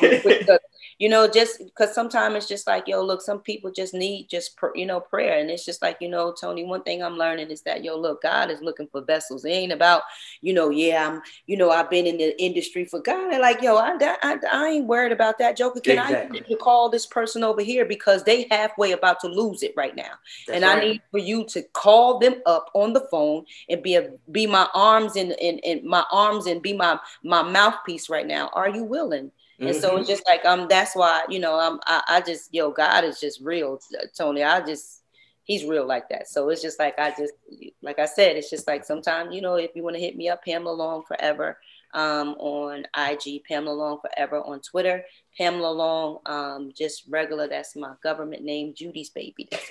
you 1.03 1.09
know, 1.09 1.27
just 1.27 1.59
because 1.59 1.93
sometimes 1.93 2.37
it's 2.37 2.47
just 2.47 2.69
like, 2.69 2.87
yo, 2.87 3.03
look, 3.03 3.23
some 3.23 3.41
people 3.41 3.73
just 3.73 3.93
need 3.93 4.29
just, 4.29 4.57
pr- 4.57 4.77
you 4.77 4.87
know, 4.87 5.01
prayer. 5.01 5.41
And 5.41 5.51
it's 5.51 5.65
just 5.65 5.83
like, 5.83 5.97
you 6.01 6.09
know, 6.09 6.33
Tony, 6.33 6.63
one 6.63 6.85
thing 6.85 7.03
I'm 7.03 7.17
learning 7.17 7.51
is 7.51 7.63
that, 7.63 7.83
yo, 7.83 7.97
look, 7.97 8.23
God 8.23 8.53
is 8.53 8.63
looking 8.63 8.87
for 8.87 9.01
vessels. 9.01 9.45
It 9.45 9.49
ain't 9.49 9.73
about, 9.73 10.03
you 10.43 10.53
know, 10.55 10.71
yeah, 10.71 11.09
I'm, 11.09 11.23
you 11.49 11.57
know, 11.57 11.73
I've 11.73 11.91
been 11.91 12.07
in 12.07 12.19
the 12.19 12.41
industry 12.41 12.85
for 12.85 13.01
God. 13.01 13.33
And 13.33 13.43
like, 13.43 13.63
yo, 13.63 13.79
I, 13.79 13.97
I, 14.01 14.39
I 14.53 14.69
ain't 14.69 14.87
worried 14.87 15.11
about 15.11 15.39
that. 15.41 15.57
Joker, 15.57 15.81
can 15.81 15.99
exactly. 15.99 16.45
I 16.49 16.55
call 16.55 16.89
this 16.89 17.07
person 17.07 17.43
over 17.43 17.63
here 17.63 17.85
because 17.85 18.23
they 18.23 18.47
halfway 18.49 18.93
about 18.93 19.19
to 19.23 19.27
lose 19.27 19.65
it 19.65 19.75
right 19.77 19.97
now. 19.97 20.13
That's 20.47 20.55
and 20.55 20.65
right. 20.65 20.79
I 20.79 20.81
need 20.89 21.03
for 21.11 21.19
you 21.19 21.45
to 21.47 21.63
call 21.73 22.21
them 22.21 22.37
up 22.47 22.71
on 22.75 22.93
the 22.93 23.09
phone 23.11 23.45
and 23.69 23.83
be 23.83 23.97
a, 23.97 24.13
be 24.31 24.47
my 24.47 24.69
arms 24.73 25.17
and, 25.17 25.33
and, 25.33 25.59
and 25.65 25.83
my 25.83 26.05
arms 26.13 26.47
and 26.47 26.63
be 26.63 26.75
my, 26.75 26.97
my 27.25 27.43
mouthpiece 27.43 28.09
right 28.09 28.29
now. 28.29 28.51
Are 28.53 28.69
you 28.69 28.85
willing? 28.85 29.33
And 29.63 29.71
mm-hmm. 29.71 29.81
so 29.81 29.97
it's 29.97 30.09
just 30.09 30.27
like 30.27 30.45
um 30.45 30.67
that's 30.69 30.97
why 30.97 31.25
you 31.29 31.39
know 31.39 31.59
um 31.59 31.79
I, 31.87 32.03
I 32.09 32.21
just 32.21 32.53
yo 32.53 32.73
God 32.73 33.05
is 33.05 33.21
just 33.21 33.41
real 33.41 33.79
Tony 34.19 34.43
I 34.43 34.61
just 34.61 35.05
he's 35.45 35.65
real 35.65 35.87
like 35.87 36.09
that 36.09 36.29
so 36.29 36.49
it's 36.49 36.63
just 36.63 36.81
like 36.81 36.99
I 36.99 37.11
just 37.11 37.35
like 37.81 38.01
I 38.01 38.07
said 38.07 38.37
it's 38.37 38.51
just 38.51 38.67
like 38.67 38.85
sometimes 38.85 39.33
you 39.33 39.41
know 39.41 39.55
if 39.55 39.71
you 39.77 39.85
want 39.85 39.95
to 39.95 40.03
hit 40.03 40.17
me 40.17 40.29
up 40.29 40.45
Pamela 40.45 40.73
Long 40.73 41.05
forever 41.05 41.59
um 41.95 42.31
on 42.39 42.87
IG 42.97 43.45
Pamela 43.49 43.73
Long 43.73 44.01
forever 44.01 44.41
on 44.41 44.61
Twitter 44.61 45.05
Pamela 45.39 45.71
Long 45.71 46.19
um 46.27 46.73
just 46.77 47.05
regular 47.09 47.47
that's 47.47 47.77
my 47.77 47.93
government 48.03 48.43
name 48.43 48.75
Judy's 48.77 49.11
baby 49.11 49.49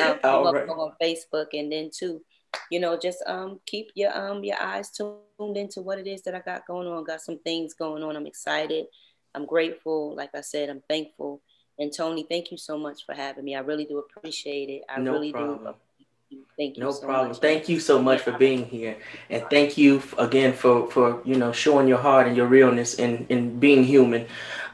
um, 0.00 0.18
right. 0.22 0.68
on 0.68 0.92
Facebook 1.02 1.46
and 1.52 1.72
then 1.72 1.90
too 1.92 2.22
you 2.70 2.80
know, 2.80 2.98
just 2.98 3.22
um 3.26 3.60
keep 3.66 3.90
your 3.94 4.16
um 4.16 4.44
your 4.44 4.60
eyes 4.60 4.90
tuned 4.90 5.56
into 5.56 5.82
what 5.82 5.98
it 5.98 6.06
is 6.06 6.22
that 6.22 6.34
I 6.34 6.40
got 6.40 6.66
going 6.66 6.88
on. 6.88 7.04
Got 7.04 7.20
some 7.20 7.38
things 7.38 7.74
going 7.74 8.02
on. 8.02 8.16
I'm 8.16 8.26
excited. 8.26 8.86
I'm 9.34 9.46
grateful. 9.46 10.14
Like 10.14 10.30
I 10.34 10.40
said, 10.40 10.68
I'm 10.68 10.82
thankful. 10.88 11.40
And 11.78 11.92
Tony, 11.92 12.26
thank 12.28 12.50
you 12.50 12.58
so 12.58 12.78
much 12.78 13.04
for 13.06 13.14
having 13.14 13.44
me. 13.44 13.56
I 13.56 13.60
really 13.60 13.84
do 13.84 13.98
appreciate 13.98 14.68
it. 14.68 14.82
I 14.88 15.00
no 15.00 15.12
really 15.12 15.32
problem. 15.32 15.64
do. 15.64 15.74
Thank 16.56 16.76
you. 16.76 16.82
No 16.84 16.92
so 16.92 17.04
problem. 17.04 17.28
Much. 17.28 17.38
Thank 17.38 17.68
you 17.68 17.80
so 17.80 18.00
much 18.00 18.20
for 18.20 18.32
being 18.32 18.64
here, 18.64 18.96
and 19.28 19.44
thank 19.50 19.76
you 19.76 20.02
again 20.18 20.52
for 20.54 20.90
for 20.90 21.20
you 21.24 21.36
know 21.36 21.52
showing 21.52 21.88
your 21.88 21.98
heart 21.98 22.26
and 22.26 22.36
your 22.36 22.46
realness 22.46 22.98
and 22.98 23.26
and 23.30 23.60
being 23.60 23.84
human 23.84 24.26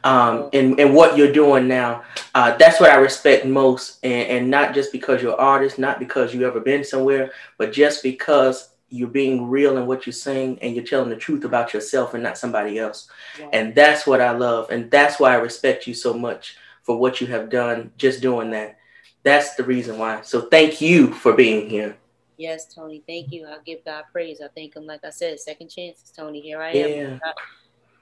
um, 0.04 0.50
and, 0.52 0.78
and 0.78 0.94
what 0.94 1.16
you're 1.16 1.32
doing 1.32 1.68
now. 1.68 2.02
Uh, 2.34 2.56
that's 2.56 2.80
what 2.80 2.90
I 2.90 2.96
respect 2.96 3.46
most. 3.46 3.98
And, 4.04 4.28
and 4.28 4.50
not 4.50 4.74
just 4.74 4.92
because 4.92 5.22
you're 5.22 5.32
an 5.32 5.40
artist, 5.40 5.78
not 5.78 5.98
because 5.98 6.34
you 6.34 6.46
ever 6.46 6.60
been 6.60 6.84
somewhere, 6.84 7.32
but 7.56 7.72
just 7.72 8.02
because 8.02 8.70
you're 8.90 9.08
being 9.08 9.48
real 9.48 9.76
in 9.76 9.86
what 9.86 10.06
you're 10.06 10.12
saying 10.12 10.58
and 10.62 10.74
you're 10.74 10.84
telling 10.84 11.10
the 11.10 11.16
truth 11.16 11.44
about 11.44 11.74
yourself 11.74 12.14
and 12.14 12.22
not 12.22 12.38
somebody 12.38 12.78
else. 12.78 13.08
Yeah. 13.38 13.50
And 13.52 13.74
that's 13.74 14.06
what 14.06 14.20
I 14.20 14.30
love. 14.30 14.70
And 14.70 14.90
that's 14.90 15.20
why 15.20 15.32
I 15.32 15.36
respect 15.36 15.86
you 15.86 15.94
so 15.94 16.14
much 16.14 16.56
for 16.82 16.96
what 16.96 17.20
you 17.20 17.26
have 17.26 17.50
done, 17.50 17.92
just 17.98 18.22
doing 18.22 18.50
that. 18.52 18.78
That's 19.24 19.56
the 19.56 19.64
reason 19.64 19.98
why. 19.98 20.22
So 20.22 20.42
thank 20.42 20.80
you 20.80 21.12
for 21.12 21.34
being 21.34 21.68
here. 21.68 21.96
Yes, 22.38 22.72
Tony. 22.72 23.02
Thank 23.06 23.32
you. 23.32 23.46
I 23.46 23.56
give 23.66 23.84
God 23.84 24.04
praise. 24.12 24.40
I 24.40 24.48
thank 24.54 24.76
him, 24.76 24.86
like 24.86 25.04
I 25.04 25.10
said, 25.10 25.38
second 25.40 25.68
chances, 25.68 26.10
Tony. 26.10 26.40
Here 26.40 26.62
I 26.62 26.70
am. 26.70 26.90
Yeah. 26.90 27.32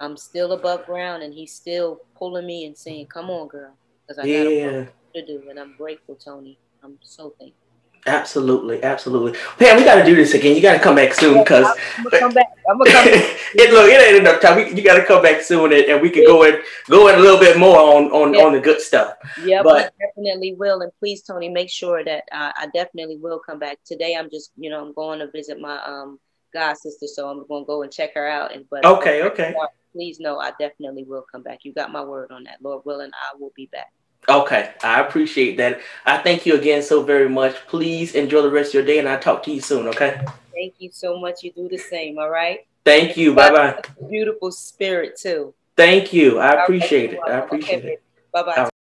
I'm 0.01 0.17
still 0.17 0.53
above 0.53 0.87
ground, 0.87 1.23
and 1.23 1.33
he's 1.33 1.53
still 1.53 2.01
pulling 2.17 2.47
me 2.47 2.67
and 2.67 2.77
saying, 2.77 3.07
"Come 3.07 3.31
on, 3.31 3.49
girl," 3.49 3.75
because 4.03 4.19
I 4.19 4.23
got 4.23 4.51
yeah. 4.51 4.87
to 5.15 5.27
do, 5.27 5.43
and 5.49 5.59
I'm 5.59 5.75
grateful, 5.77 6.17
Tony. 6.17 6.59
I'm 6.83 6.99
so 7.03 7.35
thankful. 7.39 7.67
Absolutely, 8.07 8.83
absolutely. 8.85 9.37
Pam, 9.59 9.77
we 9.77 9.85
got 9.85 9.97
to 9.97 10.05
do 10.05 10.15
this 10.15 10.33
again. 10.33 10.55
You 10.55 10.63
got 10.63 10.75
to 10.75 10.79
come 10.79 10.95
back 10.95 11.13
soon 11.13 11.39
because 11.43 11.67
I'm 11.99 12.05
gonna 12.05 12.19
come 12.21 12.33
back. 12.33 12.47
I'm 12.71 12.79
gonna 12.79 12.91
come. 12.93 13.05
Back. 13.05 13.15
it, 13.55 13.73
look, 13.73 13.91
it 13.91 14.01
ain't 14.01 14.19
enough 14.19 14.41
time. 14.41 14.57
We, 14.57 14.73
you 14.75 14.85
got 14.85 14.95
to 14.95 15.05
come 15.05 15.23
back 15.23 15.43
soon, 15.43 15.73
and, 15.73 15.83
and 15.87 16.01
we 16.01 16.11
can 16.11 16.23
yeah. 16.23 16.29
go 16.29 16.45
in 16.45 16.63
go 16.89 17.09
in 17.09 17.17
a 17.17 17.19
little 17.19 17.41
bit 17.41 17.59
more 17.59 17.77
on 17.79 18.05
on, 18.13 18.35
yeah. 18.35 18.45
on 18.45 18.53
the 18.53 18.61
good 18.61 18.81
stuff. 18.81 19.15
Yeah, 19.43 19.63
but 19.63 19.87
I 19.87 20.07
definitely 20.07 20.55
will. 20.55 20.83
And 20.83 20.93
please, 21.01 21.23
Tony, 21.23 21.49
make 21.49 21.69
sure 21.69 22.05
that 22.05 22.25
uh, 22.31 22.53
I 22.57 22.69
definitely 22.73 23.17
will 23.17 23.41
come 23.41 23.59
back 23.59 23.79
today. 23.85 24.15
I'm 24.15 24.31
just, 24.31 24.53
you 24.57 24.71
know, 24.71 24.85
I'm 24.85 24.95
going 24.95 25.19
to 25.19 25.31
visit 25.33 25.61
my 25.61 25.83
um 25.85 26.21
god 26.53 26.77
sister, 26.77 27.09
so 27.09 27.29
I'm 27.29 27.45
gonna 27.49 27.65
go 27.65 27.83
and 27.83 27.93
check 27.93 28.15
her 28.15 28.29
out. 28.29 28.55
And 28.55 28.67
but 28.71 28.85
okay, 28.85 29.23
okay 29.31 29.55
please 29.97 30.21
know 30.21 30.39
I 30.39 30.53
definitely 30.61 31.05
will 31.05 31.25
come 31.33 31.43
back. 31.43 31.61
You 31.63 31.73
got 31.73 31.91
my 31.91 32.05
word 32.05 32.31
on 32.31 32.45
that. 32.45 32.59
Lord 32.63 32.85
willing, 32.85 33.11
I 33.15 33.35
will 33.39 33.53
be 33.57 33.67
back. 33.73 33.93
Okay, 34.29 34.75
I 34.83 35.01
appreciate 35.01 35.57
that. 35.57 35.81
I 36.05 36.19
thank 36.19 36.45
you 36.45 36.55
again 36.55 36.83
so 36.83 37.03
very 37.03 37.29
much. 37.29 37.55
Please 37.67 38.15
enjoy 38.15 38.43
the 38.43 38.51
rest 38.51 38.71
of 38.71 38.75
your 38.75 38.85
day, 38.85 38.99
and 38.99 39.09
I'll 39.09 39.19
talk 39.19 39.43
to 39.45 39.53
you 39.53 39.61
soon, 39.61 39.89
okay? 39.89 40.21
Thank 40.53 40.75
you 40.79 40.91
so 40.93 41.19
much. 41.19 41.43
You 41.43 41.53
do 41.53 41.69
the 41.69 41.79
same, 41.79 42.19
all 42.19 42.29
right? 42.29 42.61
Thank 42.85 43.17
you. 43.17 43.35
Bye 43.35 43.51
bye. 43.51 43.81
Beautiful 44.11 44.53
spirit, 44.53 45.17
too. 45.19 45.55
Thank 45.77 46.13
you. 46.13 46.39
I 46.41 46.63
appreciate 46.63 47.15
it. 47.15 47.21
I 47.27 47.39
appreciate 47.39 47.79
okay, 47.79 47.93
it. 47.95 48.03
Bye 48.33 48.43
bye. 48.43 48.69